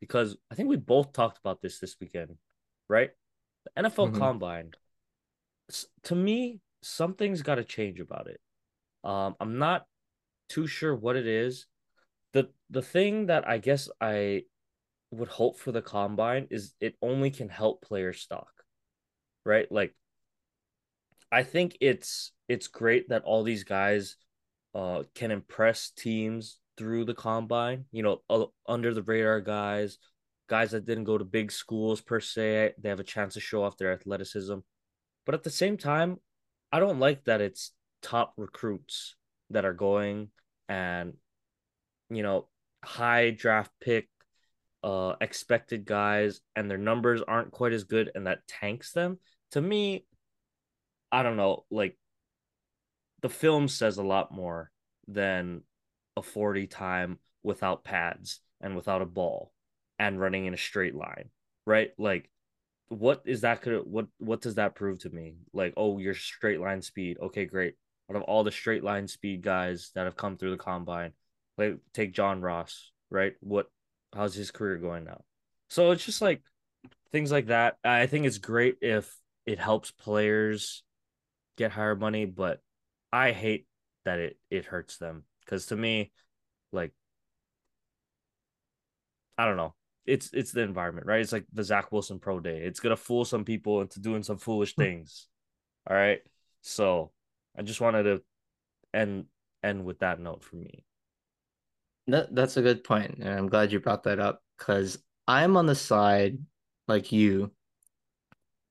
[0.00, 2.36] because I think we both talked about this this weekend,
[2.88, 3.10] right?
[3.64, 4.18] The NFL mm-hmm.
[4.18, 4.70] combine.
[6.04, 8.40] To me, something's got to change about it.
[9.04, 9.86] Um, I'm not
[10.50, 11.66] too sure what it is.
[12.34, 14.44] the The thing that I guess I
[15.10, 18.60] would hope for the combine is it only can help player stock
[19.44, 19.70] right?
[19.70, 19.94] Like
[21.32, 24.16] I think it's it's great that all these guys
[24.74, 29.98] uh can impress teams through the combine, you know, uh, under the radar guys,
[30.48, 33.62] guys that didn't go to big schools per se, they have a chance to show
[33.62, 34.56] off their athleticism.
[35.26, 36.18] But at the same time,
[36.72, 37.72] I don't like that it's
[38.02, 39.16] top recruits
[39.50, 40.28] that are going
[40.68, 41.14] and
[42.08, 42.48] you know,
[42.82, 44.08] high draft pick
[44.82, 49.18] uh expected guys and their numbers aren't quite as good and that tanks them
[49.50, 50.06] to me
[51.12, 51.98] i don't know like
[53.20, 54.70] the film says a lot more
[55.06, 55.60] than
[56.16, 59.52] a 40 time without pads and without a ball
[59.98, 61.28] and running in a straight line
[61.66, 62.30] right like
[62.90, 65.36] what is that could what what does that prove to me?
[65.52, 67.18] Like, oh, your straight line speed.
[67.22, 67.74] Okay, great.
[68.10, 71.12] Out of all the straight line speed guys that have come through the combine,
[71.56, 73.34] like take John Ross, right?
[73.40, 73.70] What
[74.12, 75.22] how's his career going now?
[75.68, 76.42] So it's just like
[77.12, 77.76] things like that.
[77.84, 80.82] I think it's great if it helps players
[81.56, 82.60] get higher money, but
[83.12, 83.66] I hate
[84.04, 86.10] that it it hurts them because to me,
[86.72, 86.92] like
[89.38, 89.74] I don't know,
[90.06, 91.20] it's it's the environment, right?
[91.20, 92.58] It's like the Zach Wilson Pro Day.
[92.58, 94.82] It's gonna fool some people into doing some foolish Hmm.
[94.82, 95.28] things.
[95.88, 96.20] All right,
[96.62, 97.12] so
[97.56, 98.22] I just wanted to
[98.94, 99.26] end
[99.62, 100.84] end with that note for me.
[102.06, 104.98] That that's a good point, and I'm glad you brought that up because
[105.28, 106.38] I'm on the side
[106.88, 107.52] like you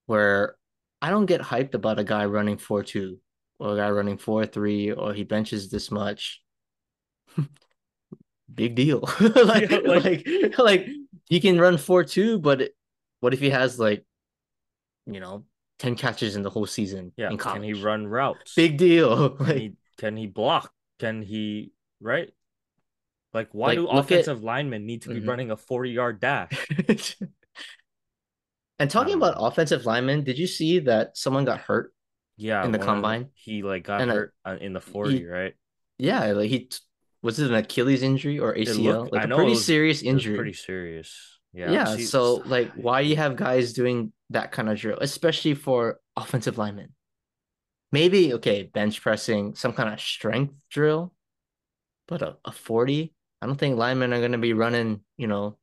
[0.05, 0.55] where
[1.01, 3.17] I don't get hyped about a guy running 4-2
[3.59, 6.41] or a guy running 4-3 or he benches this much.
[8.53, 9.01] Big deal.
[9.45, 10.87] like, Yeah, like- like like
[11.29, 12.75] he can run 4-2, but it-
[13.19, 14.05] what if he has like
[15.05, 15.45] you know
[15.79, 18.53] 10 catches in the whole season Yeah, in can he run routes?
[18.55, 19.31] Big deal.
[19.31, 20.71] Can Like, he can he block?
[20.99, 21.71] Can he
[22.01, 22.29] right?
[23.33, 25.27] Like, why Like, do look at- offensive linemen need to be Mhm.
[25.27, 27.17] running a forty yard dash?
[28.79, 31.93] and talking don't about offensive linemen, did you see that someone got hurt?
[32.37, 33.29] Yeah, In the one of them- combine?
[33.33, 35.53] he like got And, hurt uh, in the forty, right?
[35.97, 36.69] Yeah, like he
[37.21, 38.83] was it an Achilles injury or ACL?
[39.01, 40.35] looked- like I a pretty was- serious injury.
[40.35, 41.37] pretty serious.
[41.51, 41.71] Yeah.
[41.71, 45.99] yeah, see, so like why you have guys doing that kind of drill, especially for
[46.15, 46.89] offensive linemen?
[47.91, 51.13] Maybe okay, bench pressing, some kind of strength drill,
[52.07, 55.57] but a, a 40, I don't think linemen are gonna be running, you know,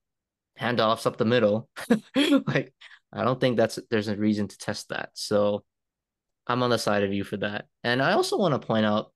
[0.58, 1.68] handoffs up the middle.
[2.16, 2.72] like
[3.12, 5.10] I don't think that's there's a reason to test that.
[5.14, 5.64] So
[6.46, 7.66] I'm on the side of you for that.
[7.82, 9.12] And I also want to point out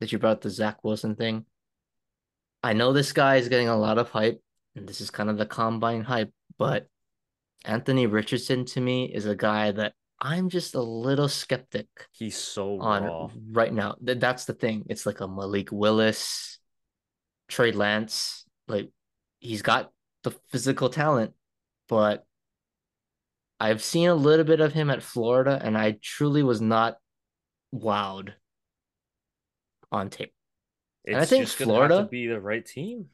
[0.00, 1.44] that you brought the Zach Wilson thing.
[2.62, 4.40] I know this guy is getting a lot of hype,
[4.76, 6.86] and this is kind of the combine hype, but
[7.64, 12.80] Anthony Richardson to me is a guy that I'm just a little skeptic he's so
[12.80, 13.30] on raw.
[13.50, 13.96] right now.
[14.00, 14.84] That's the thing.
[14.88, 16.58] It's like a Malik Willis,
[17.48, 18.44] Trey Lance.
[18.68, 18.90] Like
[19.40, 19.90] he's got
[20.22, 21.32] the physical talent,
[21.88, 22.24] but
[23.58, 26.96] I've seen a little bit of him at Florida, and I truly was not
[27.74, 28.30] wowed
[29.90, 30.32] on tape.
[31.04, 33.08] It's I think just gonna have Florida- to be the right team.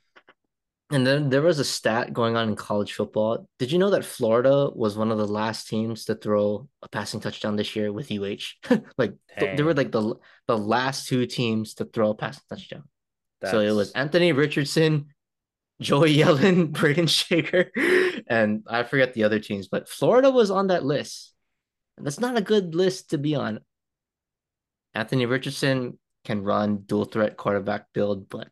[0.91, 3.47] And then there was a stat going on in college football.
[3.59, 7.21] Did you know that Florida was one of the last teams to throw a passing
[7.21, 8.71] touchdown this year with UH?
[8.99, 10.15] like th- they were like the
[10.47, 12.85] the last two teams to throw a passing touchdown.
[13.45, 15.07] So it was Anthony Richardson,
[15.81, 17.71] Joey Yellen, Brayden Schager,
[18.27, 21.35] and I forget the other teams, but Florida was on that list.
[21.97, 23.61] And that's not a good list to be on.
[24.95, 28.49] Anthony Richardson can run dual threat quarterback build, but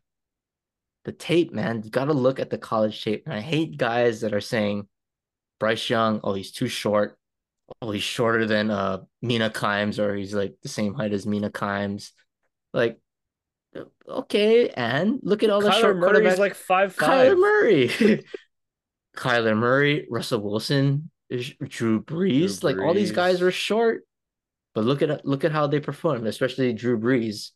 [1.07, 3.23] the tape, man, you got to look at the college tape.
[3.25, 4.89] And I hate guys that are saying
[5.57, 7.17] Bryce Young, oh, he's too short.
[7.81, 11.49] Oh, he's shorter than uh Mina Kimes, or he's like the same height as Mina
[11.49, 12.11] Kimes.
[12.73, 12.99] Like,
[14.05, 16.37] okay, and look at all the Kyler short quarterbacks.
[16.39, 17.37] like five Kyler five.
[17.37, 17.87] Murray,
[19.15, 23.43] Kyler Murray, Russell Wilson, Drew Brees, Drew like all these guys Brees.
[23.43, 24.03] were short,
[24.75, 27.51] but look at look at how they performed, especially Drew Brees,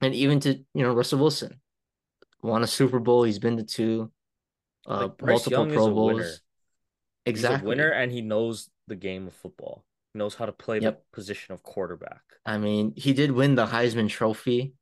[0.00, 1.60] and even to you know Russell Wilson,
[2.42, 3.22] won a Super Bowl.
[3.24, 4.10] He's been to two,
[4.86, 6.14] uh, Like, multiple Young Pro a Bowls.
[6.14, 6.32] winner.
[7.26, 7.56] Exactly.
[7.58, 9.84] He's a winner and he knows the game of football.
[10.14, 10.96] He knows how to play Yep.
[11.10, 12.22] the position of quarterback.
[12.46, 14.74] I mean, he did win the Heisman Trophy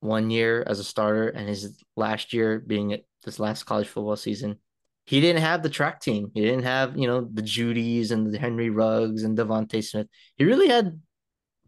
[0.00, 4.16] one year as a starter, and his last year being at this last college football
[4.16, 4.58] season,
[5.06, 6.32] he didn't have the track team.
[6.34, 10.08] He didn't have, you know, the Jeudys and the Henry Ruggs and DeVonta Smith.
[10.36, 11.00] He really had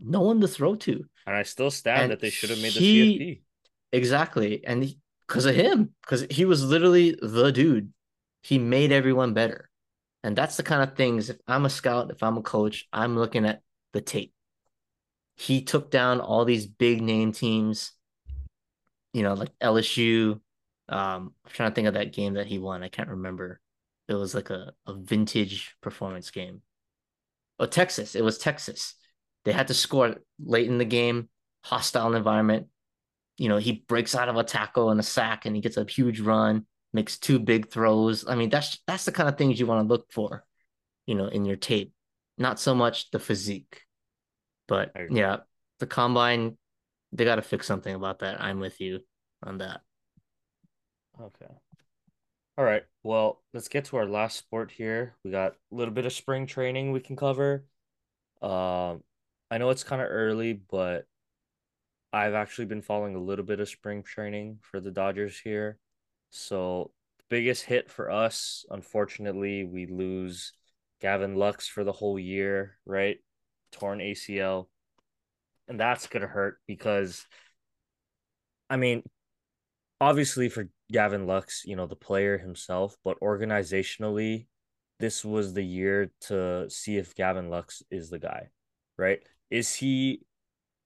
[0.00, 1.04] no one to throw to.
[1.26, 3.40] And I still stand And that they should have made the he- CFP.
[3.94, 4.64] Exactly.
[4.66, 4.92] And
[5.28, 7.92] because of him, because he was literally the dude,
[8.42, 9.70] he made everyone better.
[10.24, 13.16] And that's the kind of things, if I'm a scout, if I'm a coach, I'm
[13.16, 14.32] looking at the tape.
[15.36, 17.92] He took down all these big name teams,
[19.12, 20.40] you know, like LSU.
[20.88, 22.82] Um, I'm trying to think of that game that he won.
[22.82, 23.60] I can't remember.
[24.08, 26.62] It was like a, a vintage performance game.
[27.60, 28.16] Oh, Texas.
[28.16, 28.94] It was Texas.
[29.44, 31.28] They had to score late in the game,
[31.62, 32.66] hostile environment
[33.36, 35.84] you know, he breaks out of a tackle and a sack and he gets a
[35.84, 38.26] huge run, makes two big throws.
[38.26, 40.44] I mean, that's that's the kind of things you want to look for,
[41.06, 41.92] you know, in your tape.
[42.38, 43.82] Not so much the physique.
[44.66, 45.38] But yeah,
[45.78, 46.56] the combine,
[47.12, 48.40] they got to fix something about that.
[48.40, 49.00] I'm with you
[49.42, 49.82] on that.
[51.20, 51.52] Okay.
[52.56, 52.84] All right.
[53.02, 55.16] Well, let's get to our last sport here.
[55.24, 57.66] We got a little bit of spring training we can cover.
[58.40, 59.02] Um,
[59.50, 61.06] I know it's kind of early, but
[62.14, 65.78] I've actually been following a little bit of spring training for the Dodgers here.
[66.30, 70.52] So, the biggest hit for us, unfortunately, we lose
[71.00, 73.16] Gavin Lux for the whole year, right?
[73.72, 74.68] Torn ACL.
[75.66, 77.26] And that's going to hurt because,
[78.70, 79.02] I mean,
[80.00, 84.46] obviously for Gavin Lux, you know, the player himself, but organizationally,
[85.00, 88.50] this was the year to see if Gavin Lux is the guy,
[88.96, 89.18] right?
[89.50, 90.20] Is he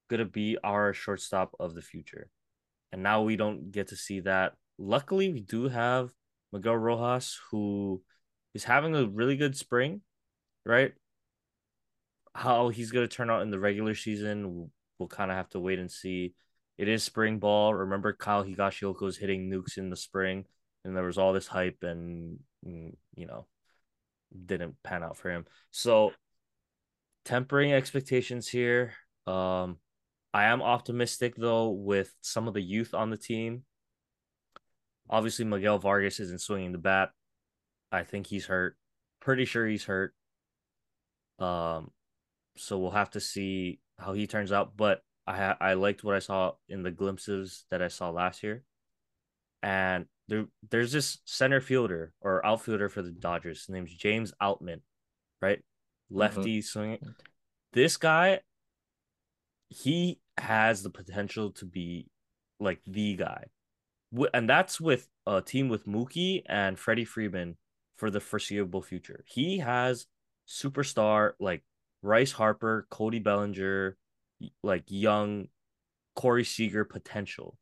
[0.09, 2.29] going to be our shortstop of the future?
[2.93, 4.55] And now we don't get to see that.
[4.79, 6.11] Luckily, we do have
[6.53, 8.03] Miguel Rojas, who
[8.55, 10.01] is having a really good spring,
[10.65, 10.93] right?
[12.35, 15.51] How he's going to turn out in the regular season, we'll, we'll kind of have
[15.51, 16.35] to wait and see.
[16.79, 17.75] It is spring ball.
[17.75, 20.45] Remember, Kyle Higashioka was hitting nukes in the spring,
[20.85, 23.47] and there was all this hype, and mm, you know,
[24.47, 25.45] didn't pan out for him.
[25.73, 26.13] So,
[27.25, 28.95] tempering expectations here.
[29.27, 29.79] Um,
[30.39, 33.65] I am optimistic though with some of the youth on the team.
[35.11, 37.11] Obviously, Miguel Vargas isn't swinging the bat.
[37.91, 38.77] I think he's hurt.
[39.21, 40.15] Pretty sure he's hurt.
[41.41, 41.91] Um,
[42.57, 44.77] so we'll have to see how he turns out.
[44.77, 48.45] But I ha- I liked what I saw in the glimpses that I saw last
[48.45, 48.63] year,
[49.61, 53.67] and there there's this center fielder or outfielder for the Dodgers.
[53.67, 54.83] His name's James Outman,
[55.43, 55.65] right?
[56.11, 56.65] Lefty mm-hmm.
[56.65, 57.15] swinging.
[57.73, 58.39] This guy,
[59.69, 62.09] he has the potential to be
[62.61, 63.45] like the guy,
[64.35, 67.57] and that's with a team with Mookie and Freddie Freeman
[67.97, 69.25] for the foreseeable future.
[69.27, 70.07] He has
[70.47, 71.63] superstar like
[72.03, 73.97] Bryce Harper, Cody Bellinger,
[74.63, 75.49] like young
[76.15, 77.59] Corey Seager potential.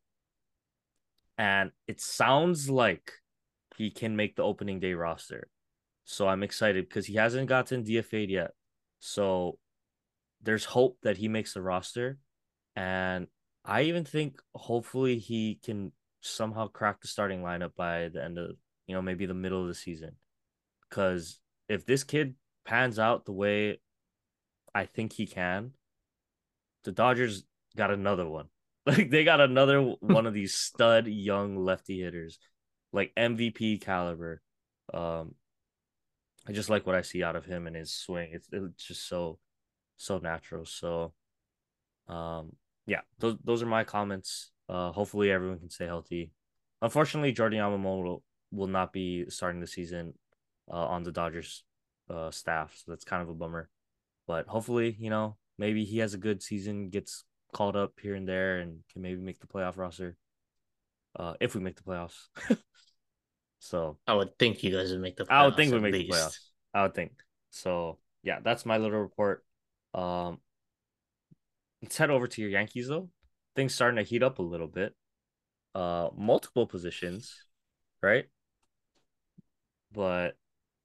[1.38, 3.12] And it sounds like
[3.76, 5.48] he can make the opening day roster.
[6.04, 8.52] So I'm excited because he hasn't gotten DFA'd yet.
[9.00, 9.58] So
[10.42, 12.18] there's hope that he makes the roster.
[12.76, 13.26] And
[13.64, 18.52] I even think hopefully he can somehow crack the starting lineup by the end of,
[18.86, 20.12] you know, maybe the middle of the season.
[20.88, 23.80] Because if this kid pans out the way
[24.74, 25.72] I think he can,
[26.84, 27.44] the Dodgers
[27.76, 28.46] got another one.
[28.88, 32.38] Like they got another one of these stud young lefty hitters,
[32.92, 34.40] like MVP caliber.
[34.94, 35.34] Um,
[36.46, 38.30] I just like what I see out of him and his swing.
[38.32, 39.40] It's it's just so
[39.96, 40.66] so natural.
[40.66, 41.14] So,
[42.06, 42.52] um,
[42.86, 44.50] yeah, those those are my comments.
[44.68, 46.32] Uh, hopefully everyone can stay healthy.
[46.82, 48.22] Unfortunately, Jordan Yamamoto will,
[48.52, 50.14] will not be starting the season
[50.70, 51.64] uh, on the Dodgers
[52.10, 53.68] uh, staff, so that's kind of a bummer.
[54.26, 58.28] But hopefully, you know, maybe he has a good season, gets called up here and
[58.28, 60.16] there, and can maybe make the playoff roster.
[61.18, 62.26] Uh, if we make the playoffs.
[63.58, 65.26] so I would think you guys would make the.
[65.30, 66.10] I would think we make least.
[66.10, 66.38] the playoffs.
[66.74, 67.12] I would think
[67.50, 67.98] so.
[68.22, 69.44] Yeah, that's my little report.
[69.94, 70.40] Um,
[71.86, 73.08] let's head over to your Yankees though.
[73.54, 74.92] Things starting to heat up a little bit.
[75.72, 77.32] Uh, multiple positions,
[78.02, 78.24] right?
[79.92, 80.34] But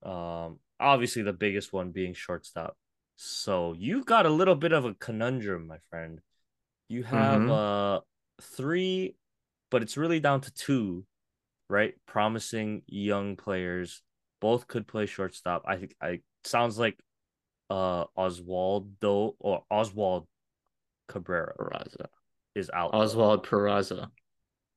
[0.03, 2.77] um, obviously the biggest one being shortstop.
[3.15, 6.21] So you've got a little bit of a conundrum, my friend.
[6.87, 7.51] You have mm-hmm.
[7.51, 7.99] uh
[8.55, 9.15] three,
[9.71, 11.05] but it's really down to two,
[11.67, 11.95] right?
[12.05, 14.03] Promising young players.
[14.39, 15.63] Both could play shortstop.
[15.65, 16.99] I think I sounds like
[17.71, 20.27] uh Oswaldo or Oswald
[21.11, 22.07] Cabrera Peraza
[22.55, 22.93] is out.
[22.93, 24.09] Oswald Peraza.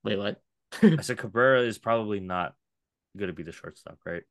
[0.02, 0.43] Wait, what?
[0.82, 2.55] I said Cabrera is probably not
[3.16, 4.23] going to be the shortstop, right?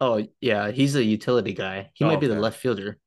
[0.00, 1.90] Oh yeah, he's a utility guy.
[1.94, 2.98] He oh, might be the left fielder.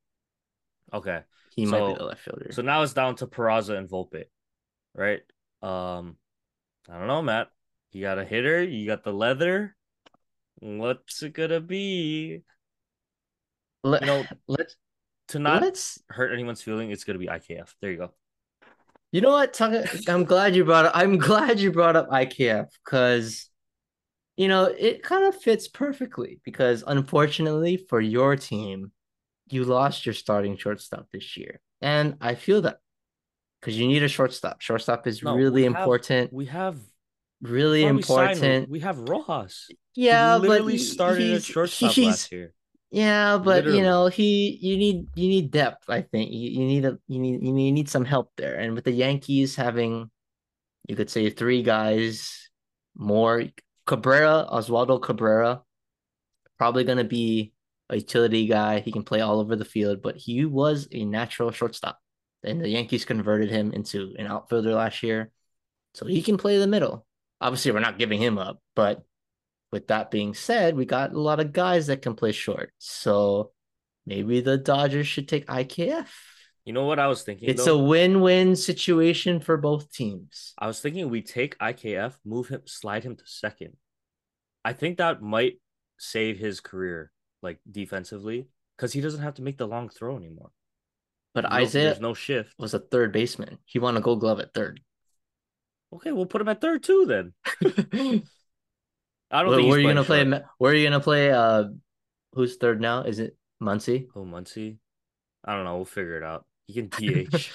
[0.93, 1.21] Okay.
[1.55, 2.51] He so, might be the left fielder.
[2.51, 4.23] So now it's down to Peraza and Volpe,
[4.95, 5.21] right?
[5.61, 6.17] Um,
[6.89, 7.49] I don't know, Matt.
[7.91, 8.63] You got a hitter.
[8.63, 9.75] You got the leather.
[10.59, 12.41] What's it gonna be?
[13.83, 14.75] Let, you know, let's
[15.30, 16.91] to not let's, hurt anyone's feeling.
[16.91, 17.73] It's gonna be IKF.
[17.81, 18.14] There you go.
[19.11, 19.60] You know what?
[20.07, 20.91] I'm glad you brought up.
[20.95, 23.49] I'm glad you brought up IKF because
[24.39, 28.93] you know, it kind of fits perfectly because unfortunately for your team,
[29.49, 31.60] you lost your starting shortstop this year.
[31.81, 32.77] And I feel that
[33.60, 34.61] because you need a shortstop.
[34.61, 36.30] Shortstop is no, really we important.
[36.30, 36.77] Have, we have
[37.41, 38.69] really important.
[38.69, 39.68] We have Rojas.
[39.93, 42.53] Yeah, he literally but started a shortstop last year.
[42.91, 43.77] Yeah, but literally.
[43.77, 46.31] you know, he you need you need depth, I think.
[46.31, 48.55] You, you need a you need you need, you need some help there.
[48.55, 50.09] And with the Yankees having
[50.87, 52.49] you could say three guys
[52.95, 53.43] more
[53.85, 55.61] Cabrera, Oswaldo Cabrera,
[56.57, 57.53] probably going to be
[57.89, 58.79] a utility guy.
[58.79, 61.99] He can play all over the field, but he was a natural shortstop.
[62.43, 65.31] And the Yankees converted him into an outfielder last year.
[65.95, 67.05] So he can play the middle.
[67.41, 69.03] Obviously, we're not giving him up, but
[69.71, 72.71] with that being said, we got a lot of guys that can play short.
[72.79, 73.51] So
[74.05, 76.07] maybe the Dodgers should take IKF.
[76.65, 77.49] You know what I was thinking?
[77.49, 77.79] It's though?
[77.79, 80.53] a win-win situation for both teams.
[80.57, 83.77] I was thinking we take IKF, move him, slide him to second.
[84.63, 85.59] I think that might
[85.97, 90.51] save his career, like defensively, because he doesn't have to make the long throw anymore.
[91.33, 92.53] But no- Isaiah no shift.
[92.57, 93.57] was a third baseman.
[93.65, 94.81] He won a Gold Glove at third.
[95.93, 98.23] Okay, we'll put him at third too then.
[99.31, 100.18] I don't where, think where are you gonna play?
[100.19, 100.27] short.
[100.30, 101.31] Ma- Where are you gonna play?
[101.31, 101.65] Uh,
[102.34, 103.03] who's third now?
[103.03, 104.07] Is it Muncy?
[104.15, 104.77] Oh, Muncy.
[105.45, 105.76] I don't know.
[105.77, 106.45] We'll figure it out.
[106.68, 107.51] He can DH.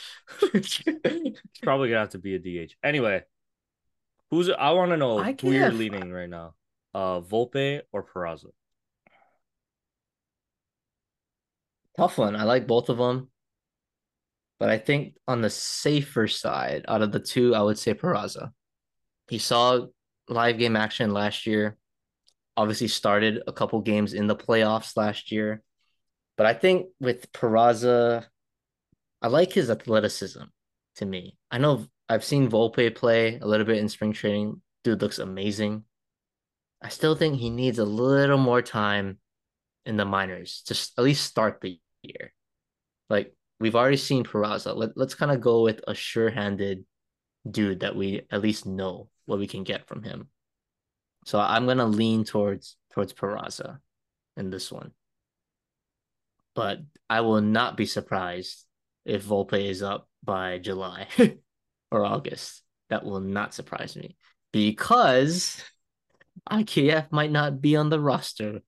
[0.53, 0.83] He's
[1.63, 2.75] probably gonna have to be a DH.
[2.83, 3.23] Anyway,
[4.31, 6.55] who's I want to know I who you're can't- leaning right now.
[6.95, 8.51] Uh, Volpe or Peraza?
[11.97, 12.35] Tough one.
[12.37, 13.29] I like both of them,
[14.59, 18.51] but I think on the safer side, out of the two, I would say Peraza.
[19.29, 19.87] He saw
[20.29, 21.77] live game action last year.
[22.57, 25.63] Obviously, started a couple games in the playoffs last year,
[26.37, 28.27] but I think with Peraza,
[29.21, 30.43] I like his athleticism.
[30.97, 34.61] To me, I know I've seen Volpe play a little bit in spring training.
[34.85, 35.85] Dude looks amazing.
[36.81, 39.19] I still think he needs a little more time
[39.87, 42.33] in the minors, just at least start the year.
[43.11, 44.77] Like we've already seen Peraza.
[44.77, 46.85] Let, let's kind of go with a sure-handed
[47.51, 50.29] dude that we at least know what we can get from him.
[51.27, 53.79] So I'm gonna lean towards towards Peraza
[54.37, 54.93] in this one.
[56.55, 58.65] But I will not be surprised
[59.05, 61.09] if Volpe is up by July
[61.91, 62.63] or August.
[62.91, 64.17] That will not surprise me
[64.53, 65.63] because
[66.51, 68.61] IKF might not be on the roster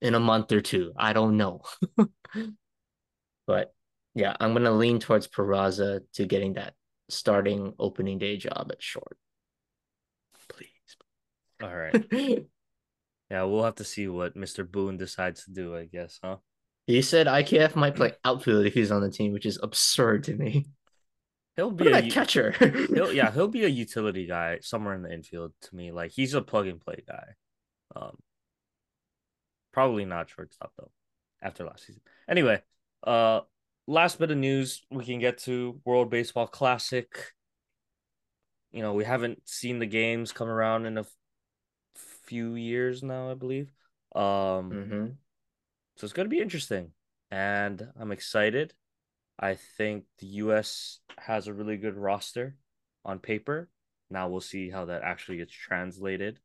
[0.00, 0.92] in a month or two.
[0.96, 1.62] I don't know.
[3.46, 3.74] but
[4.14, 6.74] yeah, I'm gonna lean towards Peraza to getting that
[7.08, 9.16] starting opening day job at short.
[11.62, 12.46] All right.
[13.30, 14.70] Yeah, we'll have to see what Mr.
[14.70, 15.74] Boone decides to do.
[15.74, 16.36] I guess, huh?
[16.86, 20.34] he said IKF might play outfield if he's on the team, which is absurd to
[20.34, 20.66] me.
[21.56, 22.52] He'll be a about catcher?
[22.94, 25.92] he'll yeah he'll be a utility guy somewhere in the infield to me.
[25.92, 27.24] Like he's a plug and play guy.
[27.96, 28.16] Um,
[29.72, 30.90] probably not shortstop though.
[31.42, 32.60] After last season, anyway.
[33.02, 33.40] Uh,
[33.86, 37.32] last bit of news we can get to World Baseball Classic.
[38.72, 41.16] You know we haven't seen the games come around in a f-
[42.32, 43.70] few years now, I believe.
[44.14, 45.06] Um, hmm
[45.96, 46.92] so it's going to be interesting,
[47.30, 48.72] and I'm excited.
[49.38, 51.00] I think the U.S.
[51.18, 52.56] has a really good roster
[53.04, 53.68] on paper.
[54.10, 56.38] Now we'll see how that actually gets translated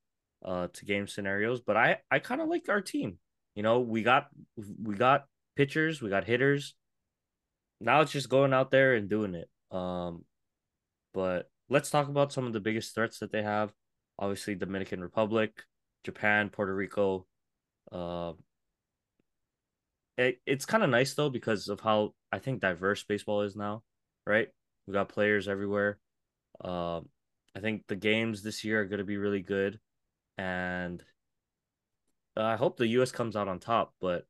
[0.44, 1.62] uh, to game scenarios.
[1.62, 3.20] But I, I kind of like our team.
[3.56, 4.28] You know, we got
[4.84, 6.76] we got pitchers, we got hitters.
[7.80, 9.50] Now it's just going out there and doing it.
[9.72, 10.26] Um,
[11.14, 13.72] but let's talk about some of the biggest threats that they have.
[14.20, 15.64] Obviously, Dominican Republic,
[16.04, 17.26] Japan, Puerto Rico.
[17.92, 18.34] Uh,
[20.18, 23.84] it, it's kind of nice though because of how I think diverse baseball is now,
[24.26, 24.50] right?
[24.88, 26.00] We got players everywhere.
[26.62, 27.10] Um,
[27.56, 29.80] I think the games this year are going to be really good,
[30.38, 31.04] and
[32.36, 33.12] I hope the U.S.
[33.12, 33.94] comes out on top.
[34.00, 34.26] But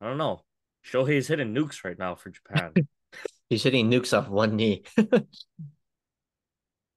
[0.00, 0.42] I don't know.
[0.84, 2.72] Shohei's hitting nukes right now for Japan.
[3.50, 4.84] He's hitting nukes off one knee.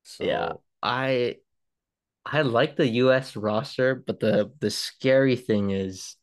[0.04, 0.54] So Yeah.
[0.82, 1.38] I
[2.30, 6.16] I like the US roster, but the the scary thing is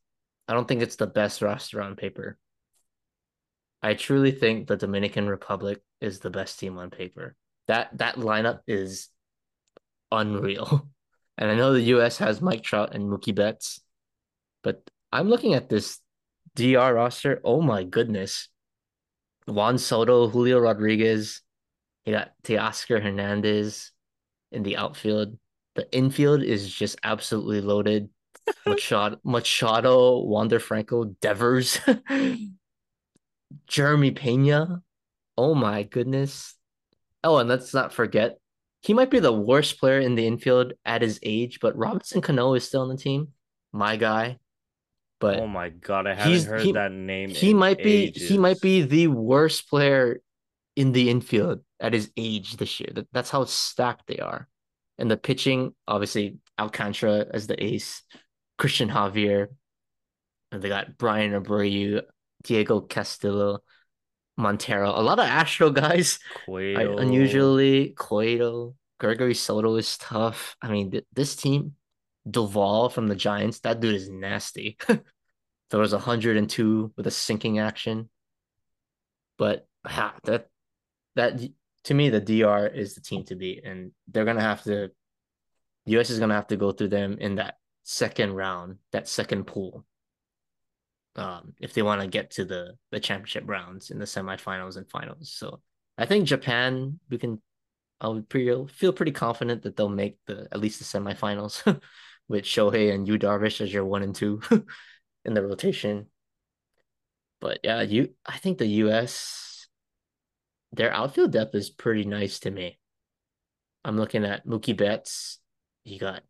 [0.46, 2.38] I don't think it's the best roster on paper.
[3.82, 7.36] I truly think the Dominican Republic is the best team on paper.
[7.68, 9.08] That that lineup is
[10.12, 10.88] unreal.
[11.36, 13.80] And I know the US has Mike Trout and Mookie Betts,
[14.62, 15.98] but I'm looking at this
[16.54, 17.40] DR roster.
[17.42, 18.48] Oh my goodness.
[19.48, 21.42] Juan Soto, Julio Rodriguez,
[22.04, 23.90] you got Teoscar Hernandez
[24.52, 25.36] in the outfield.
[25.74, 28.08] The infield is just absolutely loaded.
[28.66, 31.78] Machado, Machado, Wander Franco, Devers,
[33.66, 34.82] Jeremy Pena.
[35.36, 36.54] Oh my goodness.
[37.22, 38.38] Oh, and let's not forget,
[38.82, 42.52] he might be the worst player in the infield at his age, but Robinson Cano
[42.52, 43.28] is still on the team.
[43.72, 44.38] My guy.
[45.20, 47.30] But oh my god, I haven't heard he- that name.
[47.30, 50.20] he might be he might be the worst player
[50.76, 52.90] in the infield at his age this year.
[52.92, 54.48] That, that's how stacked they are.
[54.98, 58.02] And the pitching, obviously, Alcantara as the ace,
[58.58, 59.48] Cristian Javier,
[60.52, 62.02] and they got Bryan Abreu,
[62.44, 63.60] Diego Castillo,
[64.36, 66.18] Montero, a lot of Astro guys.
[66.76, 70.56] I, unusually, Cueto, Gregory Soto is tough.
[70.62, 71.74] I mean, th- this team,
[72.28, 74.76] Doval from the Giants, that dude is nasty.
[74.88, 78.08] there was 102 with a sinking action.
[79.36, 80.48] But ha, that
[81.16, 81.40] that
[81.84, 84.90] to me, the DR is the team to beat, and they're gonna have to.
[85.86, 89.84] US is gonna have to go through them in that second round, that second pool.
[91.16, 94.88] Um, if they want to get to the the championship rounds in the semifinals and
[94.88, 95.32] finals.
[95.32, 95.60] So
[95.96, 97.40] I think Japan, we can
[98.00, 101.62] I would feel pretty confident that they'll make the at least the semifinals
[102.28, 104.40] with Shohei and Yu Darvish as your one and two
[105.24, 106.06] in the rotation.
[107.40, 109.53] But yeah, you I think the US
[110.76, 112.78] their outfield depth is pretty nice to me.
[113.84, 115.38] I'm looking at Mookie Betts.
[115.84, 116.22] You got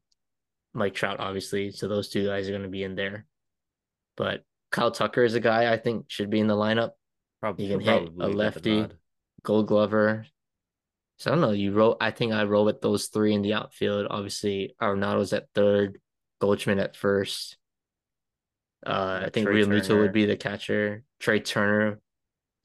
[0.73, 1.71] Mike Trout, obviously.
[1.71, 3.27] So those two guys are going to be in there.
[4.17, 6.91] But Kyle Tucker is a guy I think should be in the lineup.
[7.41, 8.87] Probably He can hit a lefty.
[9.43, 10.27] Gold Glover.
[11.19, 11.53] So I don't know.
[11.53, 11.99] You wrote.
[12.01, 14.07] I think I roll with those three in the outfield.
[14.11, 16.01] Obviously, Arenado's at third,
[16.41, 17.57] Goldschmidt at first.
[18.85, 21.05] Uh, I think Trey Realmuto would be the catcher.
[21.21, 22.01] Trey Turner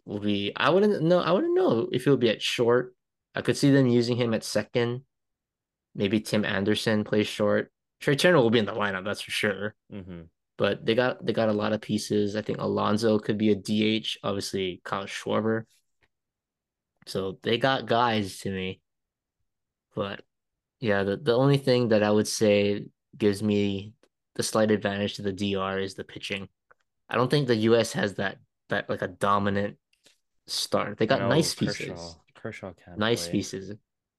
[0.10, 0.52] will be.
[0.56, 1.20] I wouldn't know.
[1.20, 2.96] I wouldn't know if he'll be at short.
[3.36, 5.04] I could see them using him at second.
[5.96, 7.72] Maybe Tim Anderson plays short.
[8.02, 9.76] Trey Turner will be in the lineup, that's for sure.
[9.92, 10.22] hmm
[10.58, 12.36] But they got they got a lot of pieces.
[12.36, 14.18] I think Alonso could be a DH.
[14.24, 15.64] Obviously, Kyle Schwarber.
[17.06, 18.82] So they got guys to me.
[19.96, 20.22] But
[20.80, 22.86] yeah, the, the only thing that I would say
[23.18, 23.94] gives me
[24.36, 26.48] the slight advantage to the DR is the pitching.
[27.10, 28.38] I don't think the US has that
[28.70, 29.78] that like a dominant
[30.50, 30.98] start.
[30.98, 32.16] They got know nice pieces.
[32.36, 33.32] Kershaw can't Nice play.
[33.34, 33.74] pieces.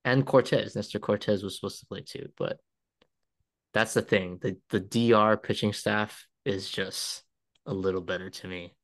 [0.04, 0.74] And Cortes.
[0.76, 2.58] Nestor Cortes was supposed to play too, but
[3.74, 4.38] that's the thing.
[4.40, 7.22] The the DR pitching staff is just
[7.66, 8.74] a little better to me.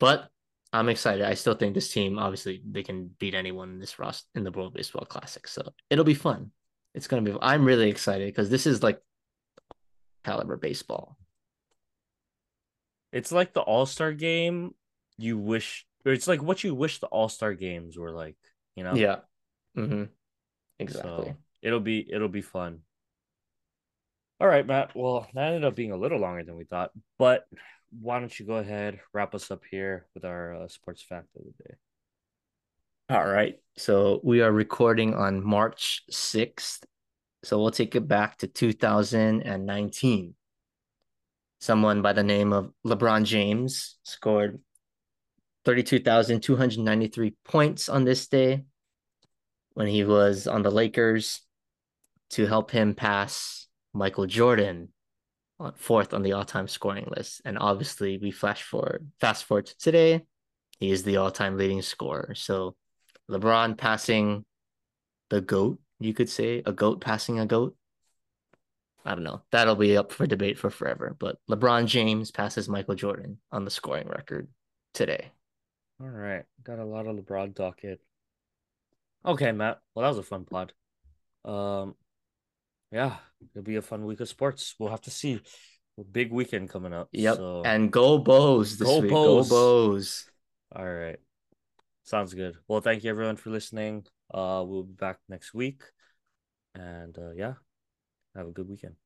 [0.00, 0.28] But
[0.72, 1.24] I'm excited.
[1.24, 4.50] I still think this team, obviously, they can beat anyone in this roster in the
[4.50, 5.46] World Baseball Classic.
[5.48, 6.50] So it'll be fun.
[6.94, 7.34] It's gonna be.
[7.40, 9.00] I'm really excited because this is like
[10.24, 11.16] caliber baseball.
[13.12, 14.74] It's like the All Star game.
[15.18, 18.36] You wish, it's like what you wish the All Star games were like.
[18.74, 18.94] You know.
[18.94, 19.16] Yeah.
[19.76, 20.04] Mm-hmm.
[20.78, 21.10] Exactly.
[21.10, 22.80] So it'll be it'll be fun.
[24.40, 24.94] All right, Matt.
[24.94, 27.46] Well, that ended up being a little longer than we thought, but
[28.00, 31.44] why don't you go ahead wrap us up here with our uh, sports fact of
[31.44, 31.74] the day?
[33.08, 33.58] All right.
[33.76, 36.82] So we are recording on March 6th.
[37.44, 40.34] So we'll take it back to 2019.
[41.60, 44.60] Someone by the name of LeBron James scored
[45.66, 48.62] 32,293 points on this day
[49.74, 51.42] when he was on the Lakers
[52.30, 54.88] to help him pass Michael Jordan
[55.58, 57.42] on fourth on the all-time scoring list.
[57.44, 60.24] And obviously we flash forward, fast forward to today,
[60.78, 62.34] he is the all-time leading scorer.
[62.36, 62.76] So
[63.28, 64.44] LeBron passing
[65.30, 67.74] the GOAT, you could say, a GOAT passing a GOAT.
[69.04, 69.42] I don't know.
[69.50, 71.16] That'll be up for debate for forever.
[71.18, 74.46] But LeBron James passes Michael Jordan on the scoring record
[74.94, 75.32] today.
[76.00, 78.00] All right, got a lot of LeBron docket.
[79.24, 79.80] Okay, Matt.
[79.94, 80.72] Well, that was a fun pod.
[81.44, 81.94] Um,
[82.92, 83.16] yeah,
[83.54, 84.74] it'll be a fun week of sports.
[84.78, 85.40] We'll have to see.
[85.98, 87.08] A big weekend coming up.
[87.12, 87.36] Yep.
[87.36, 89.10] So, And go Bows this Go week.
[89.10, 89.48] Bows.
[89.48, 89.56] Go
[89.88, 90.30] Bows.
[90.74, 91.18] all right.
[92.04, 92.56] Sounds good.
[92.68, 94.04] Well, thank you everyone for listening.
[94.32, 95.82] Uh, we'll be back next week,
[96.74, 97.54] and uh, yeah,
[98.36, 98.96] have a good weekend.